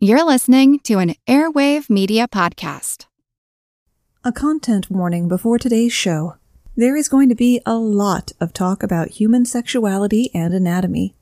[0.00, 3.06] You're listening to an Airwave Media Podcast.
[4.22, 6.36] A content warning before today's show.
[6.76, 11.16] There is going to be a lot of talk about human sexuality and anatomy.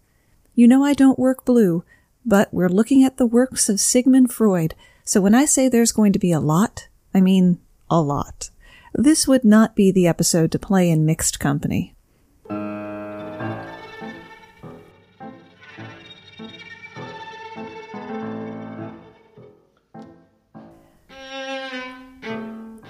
[0.54, 1.84] You know I don't work blue,
[2.26, 6.12] but we're looking at the works of Sigmund Freud, so when I say there's going
[6.12, 7.58] to be a lot, I mean
[7.88, 8.50] a lot.
[8.93, 11.95] This would not be the episode to play in mixed company.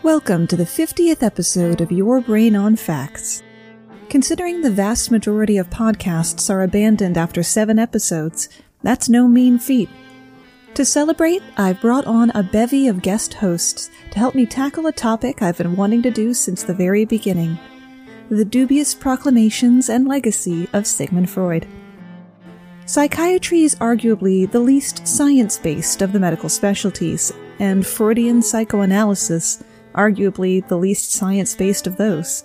[0.07, 3.43] Welcome to the 50th episode of Your Brain on Facts.
[4.09, 8.49] Considering the vast majority of podcasts are abandoned after seven episodes,
[8.85, 9.89] that's no mean feat.
[10.75, 14.93] To celebrate, I've brought on a bevy of guest hosts to help me tackle a
[14.93, 17.59] topic I've been wanting to do since the very beginning
[18.29, 21.67] the dubious proclamations and legacy of Sigmund Freud.
[22.85, 29.65] Psychiatry is arguably the least science based of the medical specialties, and Freudian psychoanalysis
[29.97, 32.45] arguably the least science based of those.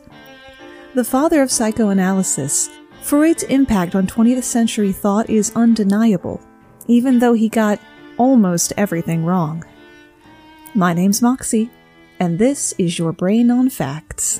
[0.94, 2.70] The father of psychoanalysis,
[3.02, 6.42] Freud's impact on 20th century thought is undeniable,
[6.88, 7.80] even though he got
[8.18, 9.64] almost everything wrong.
[10.76, 11.70] My name's Moxie,
[12.20, 14.40] and this is your Brain on Facts.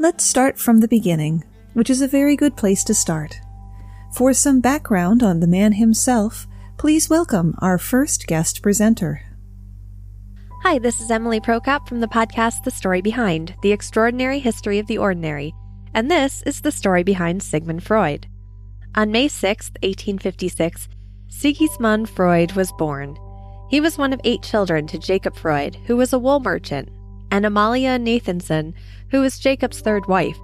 [0.00, 3.40] Let's start from the beginning, which is a very good place to start.
[4.14, 6.46] For some background on the man himself,
[6.76, 9.22] please welcome our first guest presenter.
[10.62, 14.86] Hi, this is Emily Prokop from the podcast The Story Behind The Extraordinary History of
[14.86, 15.52] the Ordinary,
[15.94, 18.28] and this is the story behind Sigmund Freud.
[18.94, 20.88] On May 6, 1856,
[21.26, 23.16] Sigismund Freud was born.
[23.68, 26.88] He was one of eight children to Jacob Freud, who was a wool merchant,
[27.30, 28.74] and Amalia Nathanson,
[29.10, 30.38] who was Jacob's third wife.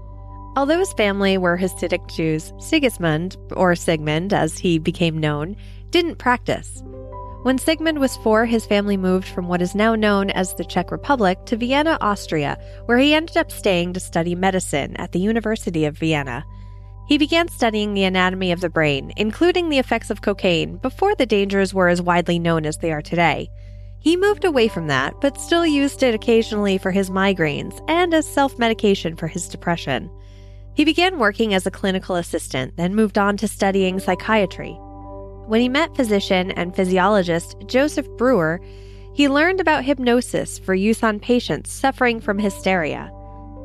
[0.56, 5.56] Although his family were Hasidic Jews, Sigismund, or Sigmund as he became known,
[5.90, 6.82] didn't practice.
[7.42, 10.90] When Sigmund was four, his family moved from what is now known as the Czech
[10.90, 15.84] Republic to Vienna, Austria, where he ended up staying to study medicine at the University
[15.84, 16.44] of Vienna.
[17.06, 21.26] He began studying the anatomy of the brain, including the effects of cocaine, before the
[21.26, 23.50] dangers were as widely known as they are today.
[24.04, 28.26] He moved away from that, but still used it occasionally for his migraines and as
[28.26, 30.10] self medication for his depression.
[30.74, 34.72] He began working as a clinical assistant, then moved on to studying psychiatry.
[35.46, 38.60] When he met physician and physiologist Joseph Breuer,
[39.14, 43.10] he learned about hypnosis for use on patients suffering from hysteria.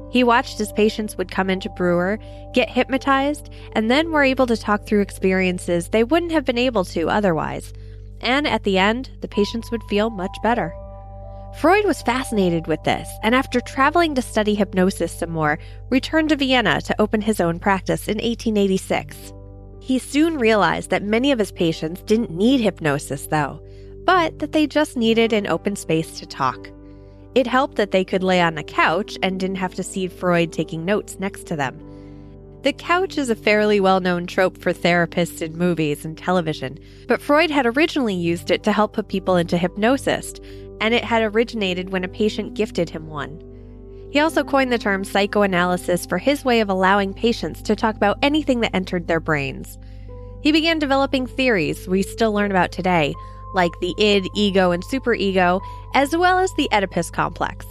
[0.09, 2.17] He watched as patients would come into Breuer,
[2.53, 6.85] get hypnotized, and then were able to talk through experiences they wouldn't have been able
[6.85, 7.73] to otherwise
[8.21, 10.73] and at the end, the patients would feel much better.
[11.59, 15.57] Freud was fascinated with this, and after traveling to study hypnosis some more,
[15.89, 19.33] returned to Vienna to open his own practice in 1886.
[19.81, 23.59] He soon realized that many of his patients didn't need hypnosis, though,
[24.05, 26.69] but that they just needed an open space to talk.
[27.35, 30.51] It helped that they could lay on a couch and didn't have to see Freud
[30.51, 31.88] taking notes next to them.
[32.61, 36.77] The couch is a fairly well known trope for therapists in movies and television,
[37.07, 40.33] but Freud had originally used it to help put people into hypnosis,
[40.81, 43.41] and it had originated when a patient gifted him one.
[44.11, 48.19] He also coined the term psychoanalysis for his way of allowing patients to talk about
[48.21, 49.77] anything that entered their brains.
[50.41, 53.13] He began developing theories we still learn about today,
[53.53, 55.61] like the id, ego, and superego,
[55.93, 57.65] as well as the Oedipus complex.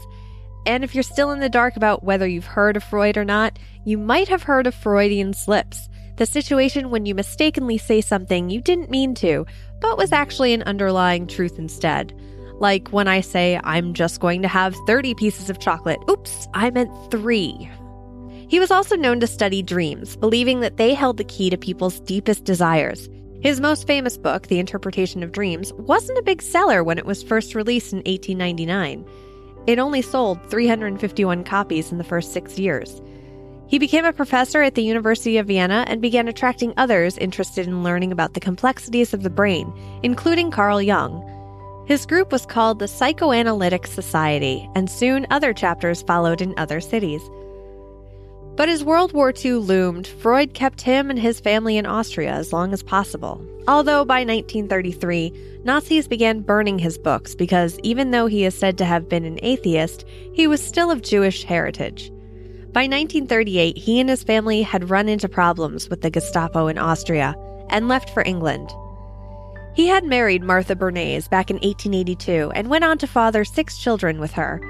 [0.65, 3.59] And if you're still in the dark about whether you've heard of Freud or not,
[3.88, 8.60] you might have heard of Freudian slips, the situation when you mistakenly say something you
[8.60, 9.47] didn't mean to,
[9.81, 12.12] but was actually an underlying truth instead.
[12.61, 16.00] Like when I say, I'm just going to have 30 pieces of chocolate.
[16.11, 17.70] Oops, I meant three.
[18.49, 22.00] He was also known to study dreams, believing that they held the key to people's
[22.00, 23.08] deepest desires.
[23.40, 27.23] His most famous book, The Interpretation of Dreams, wasn't a big seller when it was
[27.23, 29.08] first released in 1899.
[29.67, 33.00] It only sold 351 copies in the first six years.
[33.69, 37.82] He became a professor at the University of Vienna and began attracting others interested in
[37.82, 39.70] learning about the complexities of the brain,
[40.03, 41.23] including Carl Jung.
[41.87, 47.20] His group was called the Psychoanalytic Society, and soon other chapters followed in other cities.
[48.56, 52.53] But as World War II loomed, Freud kept him and his family in Austria as
[52.53, 53.41] long as possible.
[53.69, 58.85] Although by 1933, Nazis began burning his books because even though he is said to
[58.87, 62.11] have been an atheist, he was still of Jewish heritage.
[62.73, 67.35] By 1938, he and his family had run into problems with the Gestapo in Austria
[67.70, 68.70] and left for England.
[69.75, 74.20] He had married Martha Bernays back in 1882 and went on to father six children
[74.20, 74.61] with her.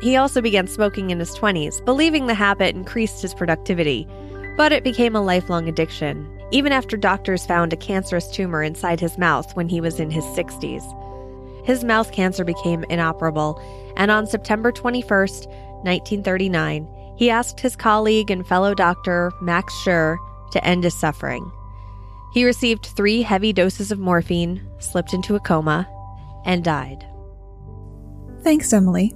[0.00, 4.08] He also began smoking in his 20s, believing the habit increased his productivity,
[4.56, 9.16] but it became a lifelong addiction, even after doctors found a cancerous tumor inside his
[9.16, 10.84] mouth when he was in his 60s.
[11.64, 13.62] His mouth cancer became inoperable,
[13.96, 20.16] and on September 21, 1939, he asked his colleague and fellow doctor, Max Schur,
[20.52, 21.50] to end his suffering.
[22.32, 25.88] He received three heavy doses of morphine, slipped into a coma,
[26.44, 27.06] and died.
[28.42, 29.14] Thanks, Emily.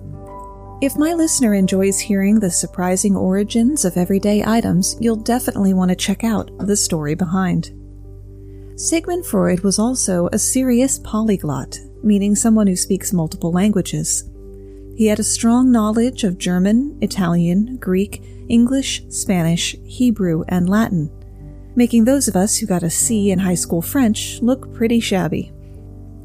[0.80, 5.96] If my listener enjoys hearing the surprising origins of everyday items, you'll definitely want to
[5.96, 7.72] check out the story behind.
[8.76, 14.30] Sigmund Freud was also a serious polyglot, meaning someone who speaks multiple languages.
[14.98, 21.10] He had a strong knowledge of German, Italian, Greek, English, Spanish, Hebrew, and Latin
[21.78, 25.52] making those of us who got a C in high school French look pretty shabby.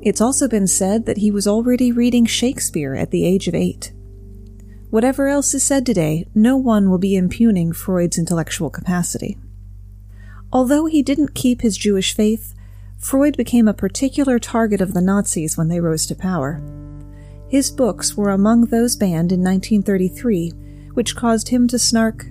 [0.02, 3.94] It's also been said that he was already reading Shakespeare at the age of eight.
[4.90, 9.38] Whatever else is said today, no one will be impugning Freud's intellectual capacity.
[10.52, 12.56] Although he didn't keep his Jewish faith,
[12.98, 16.64] Freud became a particular target of the Nazis when they rose to power.
[17.54, 20.54] His books were among those banned in 1933,
[20.96, 22.26] which caused him to snark,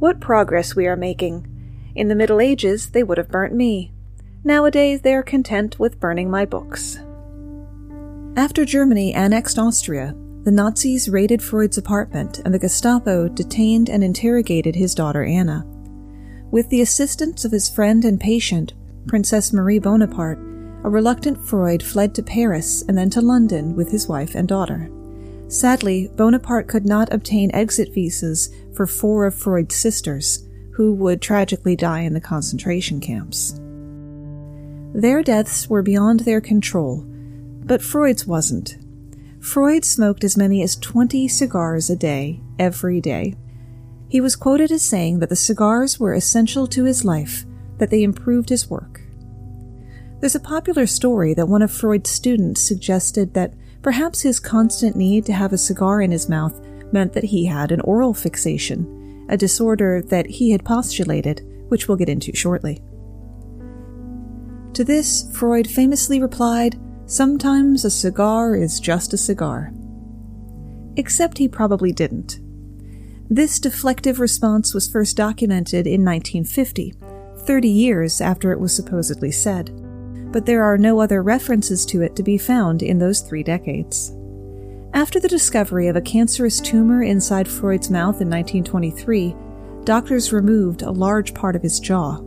[0.00, 1.46] What progress we are making!
[1.94, 3.92] In the Middle Ages, they would have burnt me.
[4.42, 6.98] Nowadays, they are content with burning my books.
[8.36, 10.12] After Germany annexed Austria,
[10.42, 15.64] the Nazis raided Freud's apartment and the Gestapo detained and interrogated his daughter Anna.
[16.50, 18.74] With the assistance of his friend and patient,
[19.06, 20.40] Princess Marie Bonaparte,
[20.84, 24.90] a reluctant Freud fled to Paris and then to London with his wife and daughter.
[25.48, 31.74] Sadly, Bonaparte could not obtain exit visas for four of Freud's sisters, who would tragically
[31.74, 33.58] die in the concentration camps.
[34.94, 37.04] Their deaths were beyond their control,
[37.64, 38.76] but Freud's wasn't.
[39.40, 43.34] Freud smoked as many as 20 cigars a day, every day.
[44.08, 47.44] He was quoted as saying that the cigars were essential to his life,
[47.78, 48.93] that they improved his work.
[50.24, 55.26] There's a popular story that one of Freud's students suggested that perhaps his constant need
[55.26, 56.58] to have a cigar in his mouth
[56.94, 61.98] meant that he had an oral fixation a disorder that he had postulated, which we'll
[61.98, 62.80] get into shortly.
[64.72, 69.74] To this, Freud famously replied, Sometimes a cigar is just a cigar.
[70.96, 72.40] Except he probably didn't.
[73.28, 76.94] This deflective response was first documented in 1950,
[77.40, 79.83] 30 years after it was supposedly said,
[80.34, 84.10] but there are no other references to it to be found in those three decades.
[84.92, 89.32] After the discovery of a cancerous tumor inside Freud's mouth in 1923,
[89.84, 92.20] doctors removed a large part of his jaw.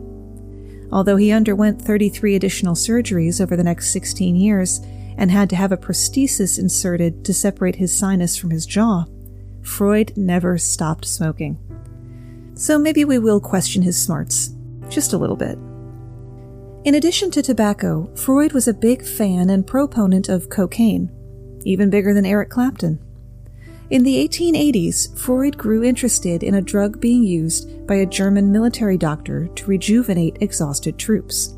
[0.90, 4.80] Although he underwent 33 additional surgeries over the next 16 years
[5.18, 9.04] and had to have a prosthesis inserted to separate his sinus from his jaw,
[9.60, 11.58] Freud never stopped smoking.
[12.54, 14.54] So maybe we will question his smarts,
[14.88, 15.58] just a little bit.
[16.84, 21.10] In addition to tobacco, Freud was a big fan and proponent of cocaine,
[21.64, 23.00] even bigger than Eric Clapton.
[23.90, 28.96] In the 1880s, Freud grew interested in a drug being used by a German military
[28.96, 31.54] doctor to rejuvenate exhausted troops.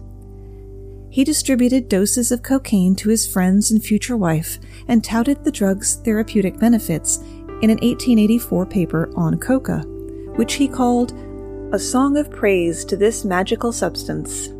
[1.10, 4.58] He distributed doses of cocaine to his friends and future wife
[4.88, 7.18] and touted the drug's therapeutic benefits
[7.62, 9.80] in an 1884 paper on coca,
[10.36, 11.12] which he called
[11.74, 14.50] A Song of Praise to This Magical Substance.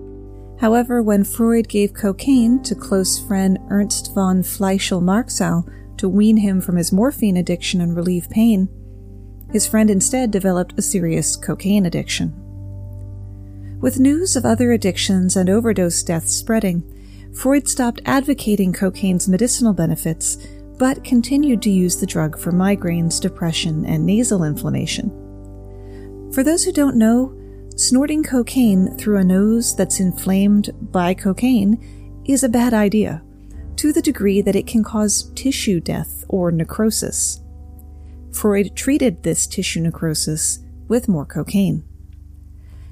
[0.61, 6.77] However, when Freud gave cocaine to close friend Ernst von Fleischl-Marxow to wean him from
[6.77, 8.69] his morphine addiction and relieve pain,
[9.51, 12.35] his friend instead developed a serious cocaine addiction.
[13.81, 16.85] With news of other addictions and overdose deaths spreading,
[17.35, 20.37] Freud stopped advocating cocaine's medicinal benefits,
[20.79, 25.09] but continued to use the drug for migraines, depression, and nasal inflammation.
[26.35, 27.35] For those who don't know,
[27.81, 33.23] Snorting cocaine through a nose that's inflamed by cocaine is a bad idea,
[33.77, 37.41] to the degree that it can cause tissue death or necrosis.
[38.33, 40.59] Freud treated this tissue necrosis
[40.89, 41.83] with more cocaine.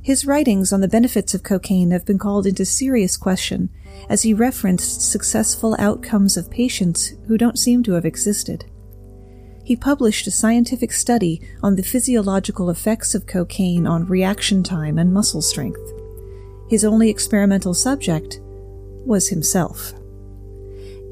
[0.01, 3.69] His writings on the benefits of cocaine have been called into serious question
[4.09, 8.65] as he referenced successful outcomes of patients who don't seem to have existed.
[9.69, 15.13] He published a scientific study on the physiological effects of cocaine on reaction time and
[15.13, 15.93] muscle strength.
[16.71, 19.93] His only experimental subject was himself.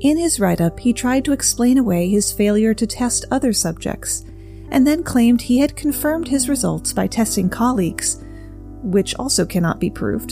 [0.00, 4.25] In his write up, he tried to explain away his failure to test other subjects,
[4.70, 8.25] and then claimed he had confirmed his results by testing colleagues,
[8.82, 10.30] which also cannot be proved.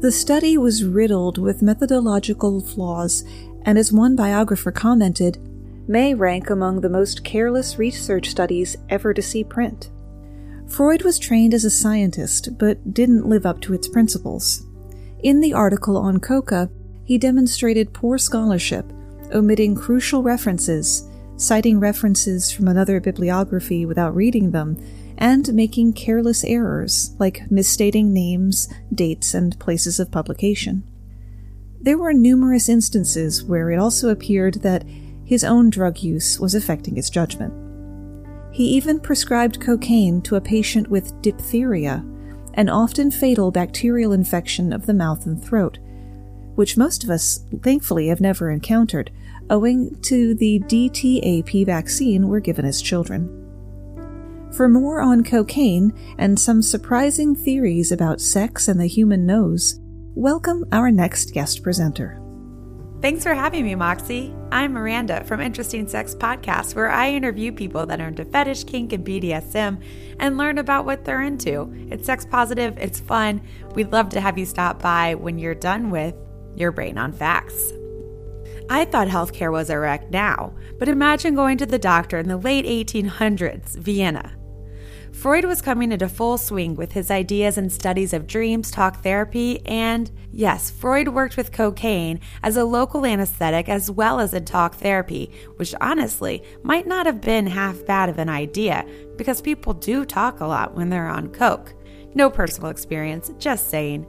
[0.00, 3.22] The study was riddled with methodological flaws,
[3.66, 5.36] and as one biographer commented,
[5.88, 9.90] may rank among the most careless research studies ever to see print.
[10.68, 14.66] Freud was trained as a scientist, but didn't live up to its principles.
[15.20, 16.70] In the article on coca,
[17.04, 18.92] he demonstrated poor scholarship,
[19.34, 24.76] omitting crucial references, citing references from another bibliography without reading them,
[25.16, 30.84] and making careless errors, like misstating names, dates, and places of publication.
[31.80, 34.84] There were numerous instances where it also appeared that
[35.28, 37.52] his own drug use was affecting his judgment.
[38.50, 42.02] He even prescribed cocaine to a patient with diphtheria,
[42.54, 45.78] an often fatal bacterial infection of the mouth and throat,
[46.54, 49.10] which most of us thankfully have never encountered,
[49.50, 53.28] owing to the DTaP vaccine we're given as children.
[54.56, 59.78] For more on cocaine and some surprising theories about sex and the human nose,
[60.14, 62.18] welcome our next guest presenter.
[63.00, 64.34] Thanks for having me, Moxie.
[64.50, 68.92] I'm Miranda from Interesting Sex Podcast, where I interview people that are into fetish, kink,
[68.92, 69.80] and BDSM
[70.18, 71.72] and learn about what they're into.
[71.92, 73.40] It's sex positive, it's fun.
[73.76, 76.16] We'd love to have you stop by when you're done with
[76.56, 77.72] your brain on facts.
[78.68, 82.36] I thought healthcare was a wreck now, but imagine going to the doctor in the
[82.36, 84.37] late 1800s, Vienna.
[85.18, 89.60] Freud was coming into full swing with his ideas and studies of dreams, talk therapy,
[89.66, 94.76] and yes, Freud worked with cocaine as a local anesthetic as well as in talk
[94.76, 100.04] therapy, which honestly might not have been half bad of an idea because people do
[100.04, 101.74] talk a lot when they're on coke.
[102.14, 104.06] No personal experience, just saying.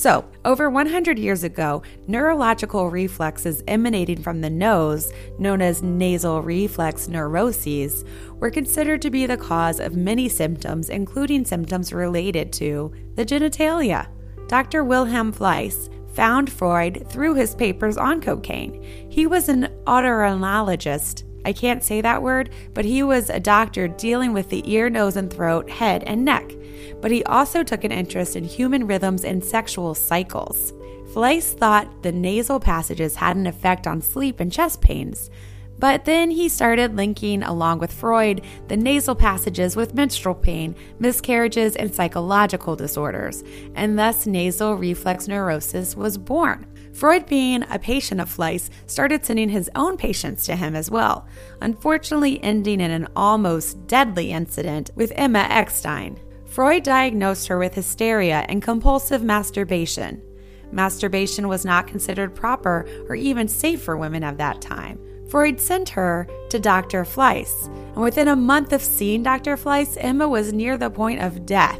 [0.00, 7.06] So, over 100 years ago, neurological reflexes emanating from the nose, known as nasal reflex
[7.06, 13.26] neuroses, were considered to be the cause of many symptoms, including symptoms related to the
[13.26, 14.08] genitalia.
[14.48, 14.84] Dr.
[14.84, 18.82] Wilhelm Fleiss found Freud through his papers on cocaine.
[19.10, 21.24] He was an otolaryngologist.
[21.44, 25.16] I can't say that word, but he was a doctor dealing with the ear, nose,
[25.16, 26.52] and throat, head, and neck
[27.00, 30.72] but he also took an interest in human rhythms and sexual cycles.
[31.12, 35.30] Fleiss thought the nasal passages had an effect on sleep and chest pains,
[35.78, 41.74] but then he started linking, along with Freud, the nasal passages with menstrual pain, miscarriages,
[41.74, 43.42] and psychological disorders,
[43.74, 46.66] and thus nasal reflex neurosis was born.
[46.92, 51.26] Freud, being a patient of Fleiss, started sending his own patients to him as well,
[51.60, 56.18] unfortunately ending in an almost deadly incident with Emma Eckstein.
[56.46, 60.20] Freud diagnosed her with hysteria and compulsive masturbation.
[60.72, 64.98] Masturbation was not considered proper or even safe for women of that time.
[65.28, 67.04] Freud sent her to Dr.
[67.04, 69.56] Fleiss, and within a month of seeing Dr.
[69.56, 71.78] Fleiss, Emma was near the point of death.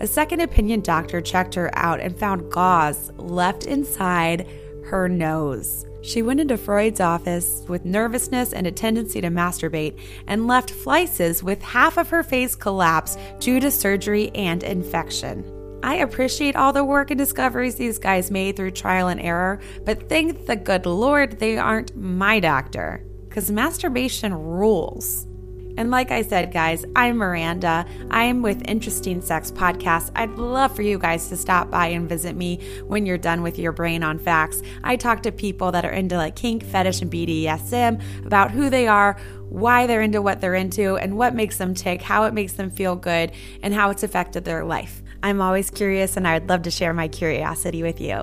[0.00, 4.48] A second opinion doctor checked her out and found gauze left inside
[4.86, 5.86] her nose.
[6.02, 11.42] She went into Freud's office with nervousness and a tendency to masturbate and left Fleiss's
[11.42, 15.50] with half of her face collapsed due to surgery and infection.
[15.82, 20.08] I appreciate all the work and discoveries these guys made through trial and error, but
[20.08, 25.26] thank the good Lord they aren't my doctor, because masturbation rules.
[25.76, 27.84] And like I said, guys, I'm Miranda.
[28.10, 30.12] I'm with Interesting Sex Podcast.
[30.14, 33.58] I'd love for you guys to stop by and visit me when you're done with
[33.58, 34.62] your brain on facts.
[34.84, 38.86] I talk to people that are into like kink, fetish, and BDSM about who they
[38.86, 39.16] are,
[39.48, 42.70] why they're into what they're into, and what makes them tick, how it makes them
[42.70, 45.02] feel good, and how it's affected their life.
[45.24, 48.22] I'm always curious and I'd love to share my curiosity with you.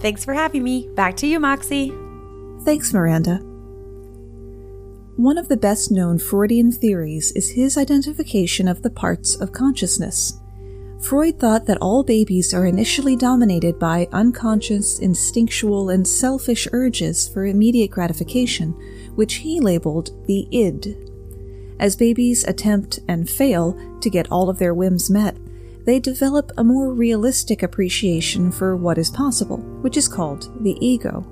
[0.00, 0.90] Thanks for having me.
[0.94, 1.92] Back to you, Moxie.
[2.64, 3.51] Thanks, Miranda.
[5.16, 10.40] One of the best known Freudian theories is his identification of the parts of consciousness.
[11.00, 17.44] Freud thought that all babies are initially dominated by unconscious, instinctual, and selfish urges for
[17.44, 18.72] immediate gratification,
[19.14, 20.96] which he labeled the id.
[21.78, 25.36] As babies attempt and fail to get all of their whims met,
[25.84, 31.26] they develop a more realistic appreciation for what is possible, which is called the ego.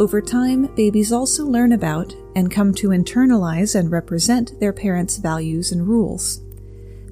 [0.00, 5.72] Over time, babies also learn about and come to internalize and represent their parents' values
[5.72, 6.40] and rules.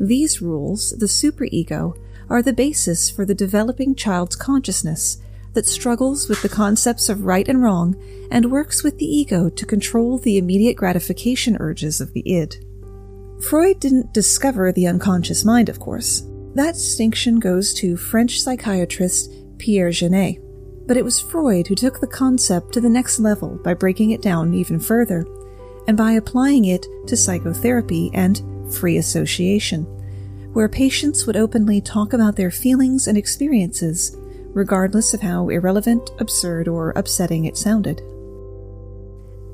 [0.00, 1.98] These rules, the superego,
[2.30, 5.18] are the basis for the developing child's consciousness,
[5.52, 7.94] that struggles with the concepts of right and wrong
[8.30, 12.56] and works with the ego to control the immediate gratification urges of the id.
[13.42, 16.22] Freud didn't discover the unconscious mind, of course.
[16.54, 20.42] That distinction goes to French psychiatrist Pierre Janet.
[20.88, 24.22] But it was Freud who took the concept to the next level by breaking it
[24.22, 25.26] down even further
[25.86, 28.42] and by applying it to psychotherapy and
[28.72, 29.84] free association,
[30.54, 34.16] where patients would openly talk about their feelings and experiences,
[34.54, 38.00] regardless of how irrelevant, absurd, or upsetting it sounded.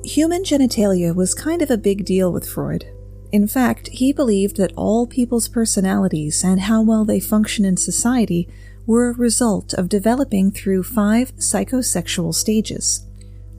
[0.05, 2.85] Human genitalia was kind of a big deal with Freud.
[3.33, 8.47] In fact, he believed that all people's personalities and how well they function in society
[8.85, 13.05] were a result of developing through five psychosexual stages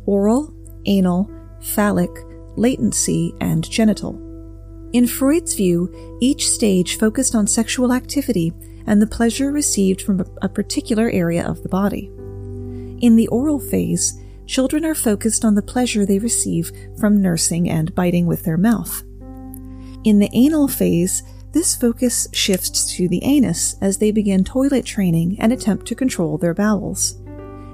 [0.06, 0.54] oral,
[0.86, 1.30] anal,
[1.60, 2.10] phallic,
[2.56, 4.14] latency, and genital.
[4.92, 8.52] In Freud's view, each stage focused on sexual activity
[8.86, 12.06] and the pleasure received from a particular area of the body.
[13.00, 17.94] In the oral phase, children are focused on the pleasure they receive from nursing and
[17.94, 19.02] biting with their mouth.
[20.04, 25.36] In the anal phase, this focus shifts to the anus as they begin toilet training
[25.40, 27.16] and attempt to control their bowels.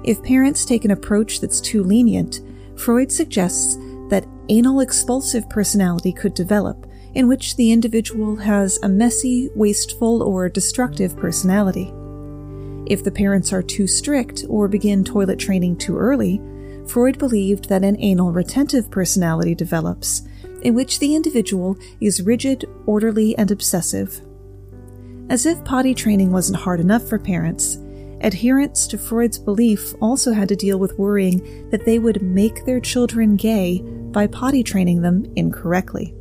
[0.03, 2.41] If parents take an approach that's too lenient,
[2.75, 3.77] Freud suggests
[4.09, 10.49] that anal expulsive personality could develop, in which the individual has a messy, wasteful, or
[10.49, 11.93] destructive personality.
[12.85, 16.41] If the parents are too strict or begin toilet training too early,
[16.87, 20.23] Freud believed that an anal retentive personality develops,
[20.63, 24.21] in which the individual is rigid, orderly, and obsessive.
[25.29, 27.77] As if potty training wasn't hard enough for parents,
[28.21, 32.79] adherents to Freud's belief also had to deal with worrying that they would make their
[32.79, 36.13] children gay by potty training them incorrectly.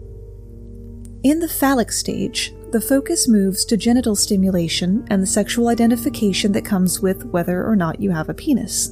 [1.23, 6.65] In the phallic stage, the focus moves to genital stimulation and the sexual identification that
[6.65, 8.89] comes with whether or not you have a penis.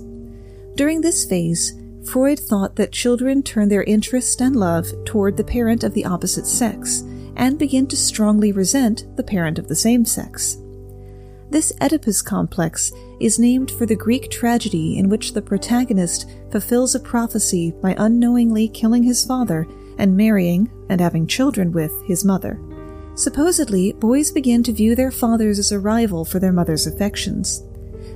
[0.76, 5.84] During this phase, Freud thought that children turn their interest and love toward the parent
[5.84, 7.02] of the opposite sex
[7.36, 10.56] and begin to strongly resent the parent of the same sex.
[11.50, 17.00] This Oedipus complex is named for the Greek tragedy in which the protagonist fulfills a
[17.00, 19.66] prophecy by unknowingly killing his father
[19.98, 22.60] and marrying and having children with his mother.
[23.16, 27.64] Supposedly, boys begin to view their fathers as a rival for their mother's affections.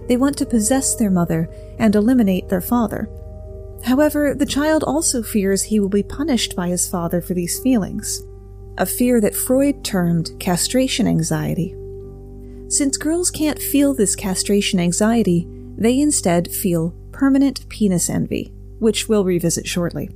[0.09, 3.09] They want to possess their mother and eliminate their father,
[3.85, 8.23] However, the child also fears he will be punished by his father for these feelings,
[8.79, 11.77] a fear that Freud termed castration anxiety.
[12.69, 19.25] Since girls can't feel this castration anxiety, they instead feel permanent penis envy, which we'll
[19.25, 20.09] revisit shortly.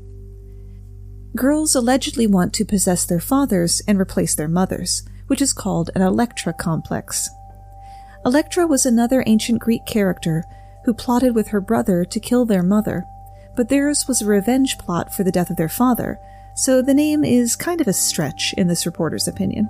[1.37, 6.01] Girls allegedly want to possess their fathers and replace their mothers, which is called an
[6.01, 7.29] Electra complex.
[8.25, 10.43] Electra was another ancient Greek character
[10.87, 13.05] who plotted with her brother to kill their mother
[13.59, 16.21] but theirs was a revenge plot for the death of their father,
[16.55, 19.69] so the name is kind of a stretch in this reporter's opinion.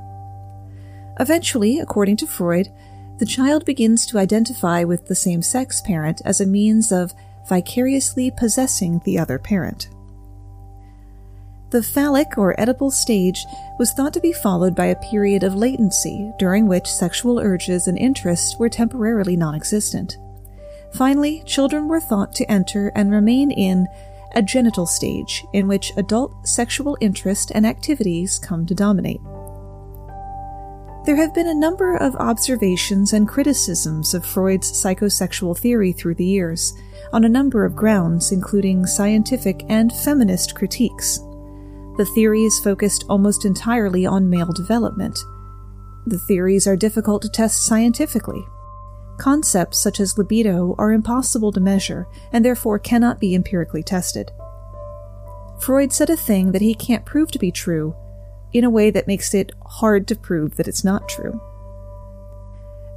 [1.18, 2.68] Eventually, according to Freud,
[3.16, 7.14] the child begins to identify with the same sex parent as a means of
[7.48, 9.88] vicariously possessing the other parent.
[11.70, 13.46] The phallic or Oedipal stage
[13.78, 17.96] was thought to be followed by a period of latency during which sexual urges and
[17.96, 20.18] interests were temporarily non existent.
[20.92, 23.86] Finally, children were thought to enter and remain in
[24.34, 29.20] a genital stage in which adult sexual interest and activities come to dominate.
[31.04, 36.24] There have been a number of observations and criticisms of Freud's psychosexual theory through the
[36.24, 36.74] years,
[37.12, 41.18] on a number of grounds, including scientific and feminist critiques.
[41.96, 45.18] The theory is focused almost entirely on male development.
[46.06, 48.44] The theories are difficult to test scientifically,
[49.18, 54.30] Concepts such as libido are impossible to measure and therefore cannot be empirically tested.
[55.58, 57.96] Freud said a thing that he can't prove to be true
[58.52, 61.40] in a way that makes it hard to prove that it's not true.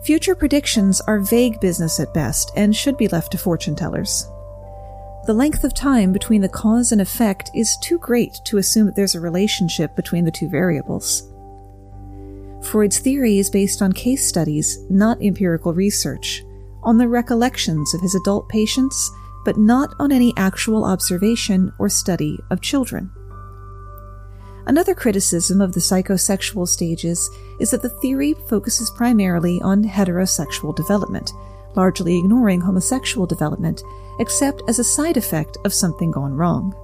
[0.03, 4.27] Future predictions are vague business at best and should be left to fortune tellers.
[5.27, 8.95] The length of time between the cause and effect is too great to assume that
[8.95, 11.30] there's a relationship between the two variables.
[12.63, 16.43] Freud's theory is based on case studies, not empirical research,
[16.83, 19.11] on the recollections of his adult patients,
[19.43, 23.09] but not on any actual observation or study of children.
[24.67, 31.31] Another criticism of the psychosexual stages is that the theory focuses primarily on heterosexual development,
[31.75, 33.81] largely ignoring homosexual development,
[34.19, 36.75] except as a side effect of something gone wrong.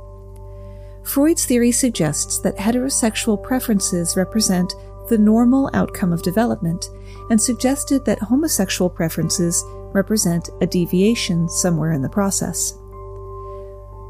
[1.04, 4.74] Freud's theory suggests that heterosexual preferences represent
[5.08, 6.90] the normal outcome of development
[7.30, 12.78] and suggested that homosexual preferences represent a deviation somewhere in the process.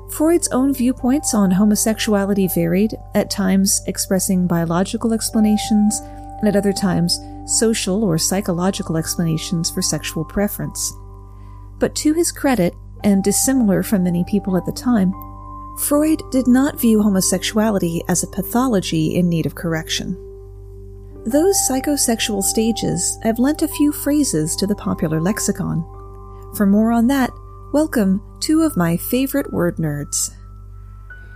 [0.09, 5.99] Freud's own viewpoints on homosexuality varied, at times expressing biological explanations,
[6.39, 10.93] and at other times social or psychological explanations for sexual preference.
[11.79, 15.13] But to his credit, and dissimilar from many people at the time,
[15.77, 20.26] Freud did not view homosexuality as a pathology in need of correction.
[21.27, 25.83] Those psychosexual stages have lent a few phrases to the popular lexicon.
[26.55, 27.31] For more on that,
[27.73, 30.33] welcome two of my favorite word nerds.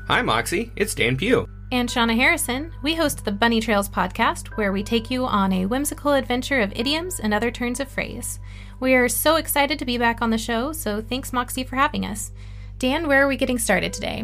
[0.07, 0.71] Hi, Moxie.
[0.77, 1.45] It's Dan Pugh.
[1.73, 2.71] And Shauna Harrison.
[2.81, 6.71] We host the Bunny Trails podcast, where we take you on a whimsical adventure of
[6.73, 8.39] idioms and other turns of phrase.
[8.79, 12.05] We are so excited to be back on the show, so thanks, Moxie, for having
[12.05, 12.31] us.
[12.79, 14.23] Dan, where are we getting started today?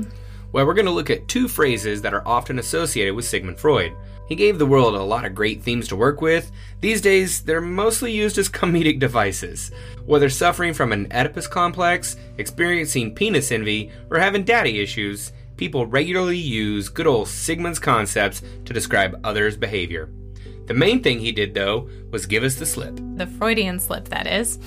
[0.54, 3.94] Well, we're going to look at two phrases that are often associated with Sigmund Freud.
[4.28, 6.52] He gave the world a lot of great themes to work with.
[6.82, 9.72] These days, they're mostly used as comedic devices.
[10.06, 16.38] Whether suffering from an Oedipus complex, experiencing penis envy, or having daddy issues, people regularly
[16.38, 20.10] use good old Sigmund's concepts to describe others' behavior.
[20.68, 23.00] The main thing he did, though, was give us the slip.
[23.16, 24.60] The Freudian slip, that is.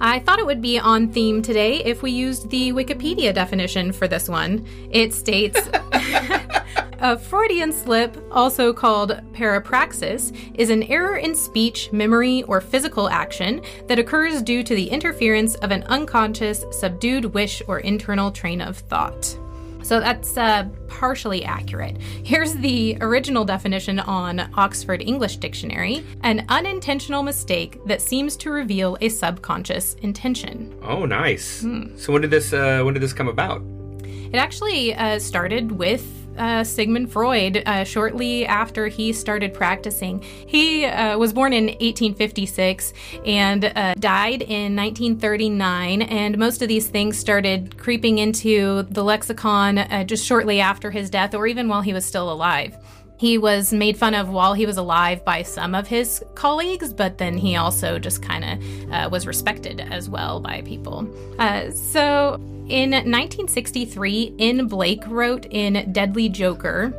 [0.00, 4.06] I thought it would be on theme today if we used the Wikipedia definition for
[4.06, 4.66] this one.
[4.90, 5.58] It states
[7.00, 13.62] a Freudian slip, also called parapraxis, is an error in speech, memory, or physical action
[13.86, 18.76] that occurs due to the interference of an unconscious, subdued wish or internal train of
[18.76, 19.38] thought.
[19.82, 22.00] So that's uh, partially accurate.
[22.00, 28.96] Here's the original definition on Oxford English Dictionary an unintentional mistake that seems to reveal
[29.00, 30.74] a subconscious intention.
[30.82, 31.62] Oh, nice.
[31.62, 31.96] Hmm.
[31.96, 33.62] So when did this uh, when did this come about?
[34.04, 36.04] It actually uh, started with
[36.38, 40.20] uh, Sigmund Freud uh, shortly after he started practicing.
[40.20, 42.92] He uh, was born in 1856
[43.24, 49.78] and uh, died in 1939, and most of these things started creeping into the lexicon
[49.78, 52.76] uh, just shortly after his death or even while he was still alive.
[53.18, 57.18] He was made fun of while he was alive by some of his colleagues, but
[57.18, 61.08] then he also just kind of uh, was respected as well by people.
[61.38, 62.34] Uh, so
[62.68, 66.92] in 1963, In Blake wrote in Deadly Joker,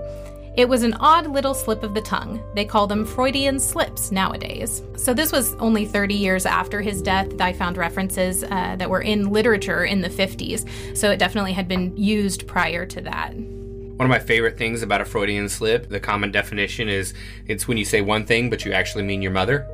[0.57, 2.41] it was an odd little slip of the tongue.
[2.55, 4.81] They call them Freudian slips nowadays.
[4.95, 8.89] So, this was only 30 years after his death that I found references uh, that
[8.89, 10.97] were in literature in the 50s.
[10.97, 13.35] So, it definitely had been used prior to that.
[13.97, 17.15] One of my favorite things about a Freudian slip, the common definition is
[17.47, 19.67] it's when you say one thing, but you actually mean your mother.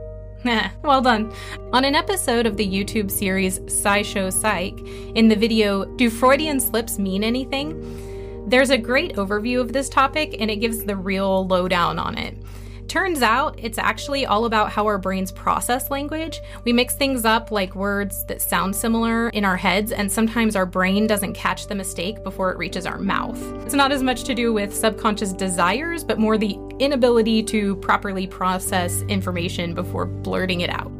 [0.81, 1.33] well done.
[1.73, 4.79] On an episode of the YouTube series SciShow Psych,
[5.15, 8.49] in the video Do Freudian Slips Mean Anything?
[8.49, 12.37] There's a great overview of this topic and it gives the real lowdown on it.
[12.93, 16.43] Turns out it's actually all about how our brains process language.
[16.63, 20.67] We mix things up like words that sound similar in our heads, and sometimes our
[20.67, 23.41] brain doesn't catch the mistake before it reaches our mouth.
[23.65, 28.27] It's not as much to do with subconscious desires, but more the inability to properly
[28.27, 30.91] process information before blurting it out.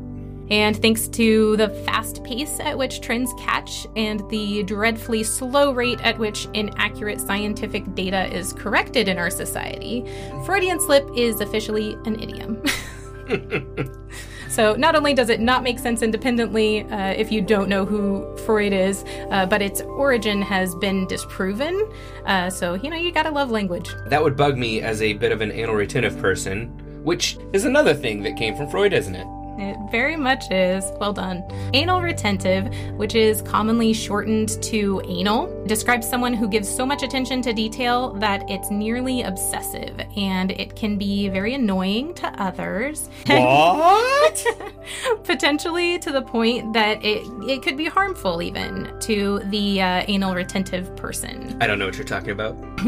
[0.54, 6.00] And thanks to the fast pace at which trends catch and the dreadfully slow rate
[6.02, 10.06] at which inaccurate scientific data is corrected in our society,
[10.46, 12.63] Freudian slip is officially an idiom.
[14.48, 18.38] so, not only does it not make sense independently uh, if you don't know who
[18.46, 21.92] Freud is, uh, but its origin has been disproven.
[22.28, 23.89] Uh, so, you know, you gotta love language.
[24.06, 26.68] That would bug me as a bit of an anal retentive person,
[27.04, 29.26] which is another thing that came from Freud, isn't it?
[29.58, 30.92] It very much is.
[31.00, 31.44] Well done.
[31.74, 37.42] Anal retentive, which is commonly shortened to anal, describes someone who gives so much attention
[37.44, 43.10] to detail that it's nearly obsessive and it can be very annoying to others.
[43.28, 44.46] What?
[45.24, 50.34] Potentially to the point that it, it could be harmful even to the uh, anal
[50.34, 51.58] retentive person.
[51.62, 52.54] I don't know what you're talking about.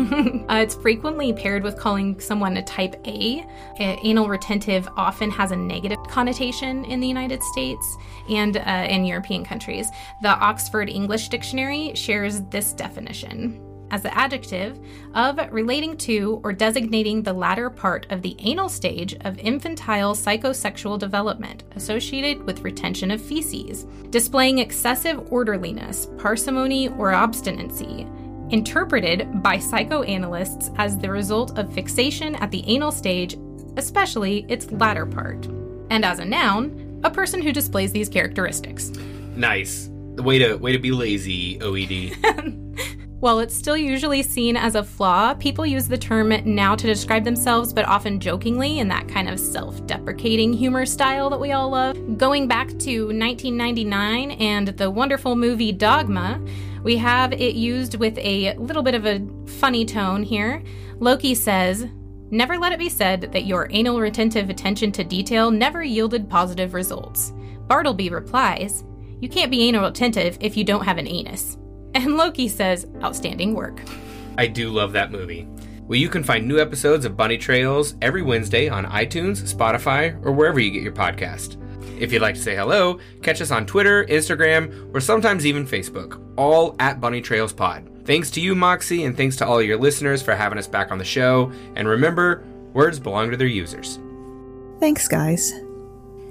[0.50, 3.46] uh, it's frequently paired with calling someone a type A.
[3.80, 7.98] Uh, anal retentive often has a negative connotation in the United States
[8.30, 9.90] and uh, in European countries.
[10.22, 14.80] The Oxford English Dictionary shares this definition as the adjective
[15.14, 20.98] of relating to or designating the latter part of the anal stage of infantile psychosexual
[20.98, 28.08] development associated with retention of feces, displaying excessive orderliness, parsimony, or obstinacy.
[28.50, 33.38] Interpreted by psychoanalysts as the result of fixation at the anal stage,
[33.78, 35.48] especially its latter part
[35.90, 38.90] and as a noun, a person who displays these characteristics.
[39.36, 39.90] Nice.
[40.16, 42.62] The way to way to be lazy, OED.
[43.20, 47.24] While it's still usually seen as a flaw, people use the term now to describe
[47.24, 51.70] themselves, but often jokingly in that kind of self deprecating humor style that we all
[51.70, 51.98] love.
[52.18, 56.40] Going back to 1999 and the wonderful movie Dogma,
[56.84, 59.26] we have it used with a little bit of a
[59.60, 60.62] funny tone here.
[61.00, 61.88] Loki says,
[62.32, 66.74] Never let it be said that your anal retentive attention to detail never yielded positive
[66.74, 67.34] results.
[67.68, 68.84] Bartleby replies,
[69.20, 71.58] You can't be anal retentive if you don't have an anus.
[71.96, 73.80] And Loki says, Outstanding work.
[74.38, 75.48] I do love that movie.
[75.88, 80.34] Well, you can find new episodes of Bunny Trails every Wednesday on iTunes, Spotify, or
[80.34, 81.56] wherever you get your podcast.
[81.98, 86.22] If you'd like to say hello, catch us on Twitter, Instagram, or sometimes even Facebook,
[86.36, 87.90] all at Bunny Trails Pod.
[88.06, 91.00] Thanks to you, Moxie, and thanks to all your listeners for having us back on
[91.00, 91.52] the show.
[91.76, 93.98] And remember, words belong to their users.
[94.80, 95.54] Thanks, guys.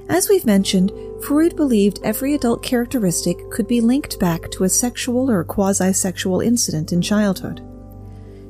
[0.08, 0.92] As we've mentioned,
[1.24, 6.40] Freud believed every adult characteristic could be linked back to a sexual or quasi sexual
[6.40, 7.60] incident in childhood.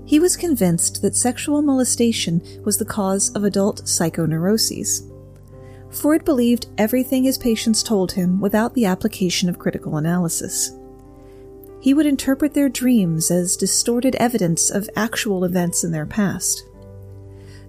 [0.05, 5.11] He was convinced that sexual molestation was the cause of adult psychoneuroses.
[5.91, 10.73] Freud believed everything his patients told him without the application of critical analysis.
[11.85, 16.65] He would interpret their dreams as distorted evidence of actual events in their past.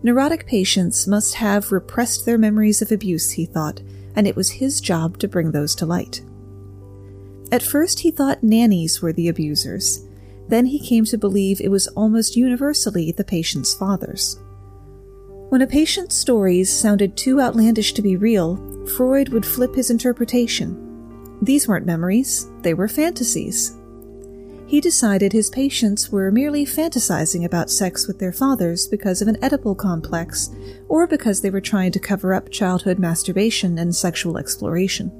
[0.04, 3.82] Neurotic patients must have repressed their memories of abuse, he thought,
[4.16, 6.22] and it was his job to bring those to light.
[7.52, 10.06] At first, he thought nannies were the abusers.
[10.48, 14.40] Then he came to believe it was almost universally the patient's fathers.
[15.50, 18.56] When a patient's stories sounded too outlandish to be real,
[18.96, 21.38] Freud would flip his interpretation.
[21.42, 23.76] These weren't memories, they were fantasies
[24.68, 29.38] he decided his patients were merely fantasizing about sex with their fathers because of an
[29.38, 30.50] Oedipal complex,
[30.90, 35.12] or because they were trying to cover up childhood masturbation and sexual exploration.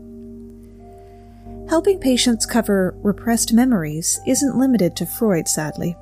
[1.70, 5.96] Helping patients cover repressed memories isn't limited to Freud, sadly.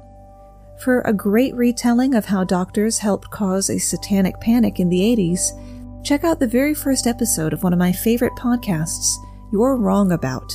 [0.80, 6.04] For a great retelling of how doctors helped cause a satanic panic in the 80s,
[6.04, 9.16] check out the very first episode of one of my favorite podcasts,
[9.52, 10.52] You're Wrong About,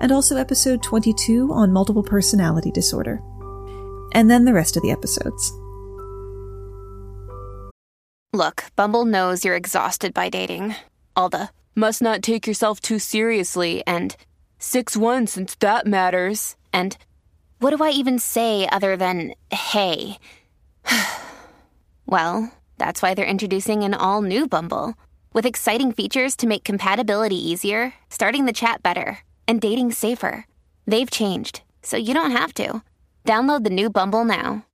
[0.00, 3.20] and also episode 22 on multiple personality disorder.
[4.12, 5.52] And then the rest of the episodes.
[8.32, 10.74] Look, Bumble knows you're exhausted by dating.
[11.16, 14.16] All the must not take yourself too seriously and
[14.58, 16.56] 6 1 since that matters.
[16.72, 16.96] And
[17.58, 20.18] what do I even say other than hey?
[22.06, 24.94] well, that's why they're introducing an all new Bumble
[25.32, 30.46] with exciting features to make compatibility easier, starting the chat better and dating safer.
[30.86, 32.82] They've changed, so you don't have to.
[33.24, 34.64] Download the new Bumble now.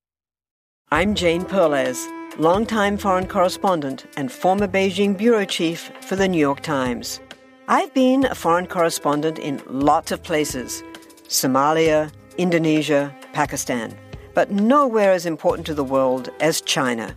[0.90, 2.06] I'm Jane Perlez,
[2.38, 7.20] longtime foreign correspondent and former Beijing bureau chief for the New York Times.
[7.66, 10.82] I've been a foreign correspondent in lots of places
[11.28, 13.96] Somalia, Indonesia, Pakistan,
[14.34, 17.16] but nowhere as important to the world as China.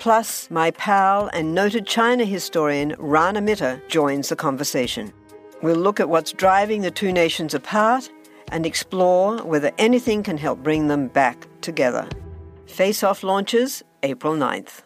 [0.00, 5.12] Plus, my pal and noted China historian Rana Mitter joins the conversation.
[5.62, 8.10] We'll look at what's driving the two nations apart
[8.50, 12.08] and explore whether anything can help bring them back together.
[12.66, 14.80] Face Off launches April 9th.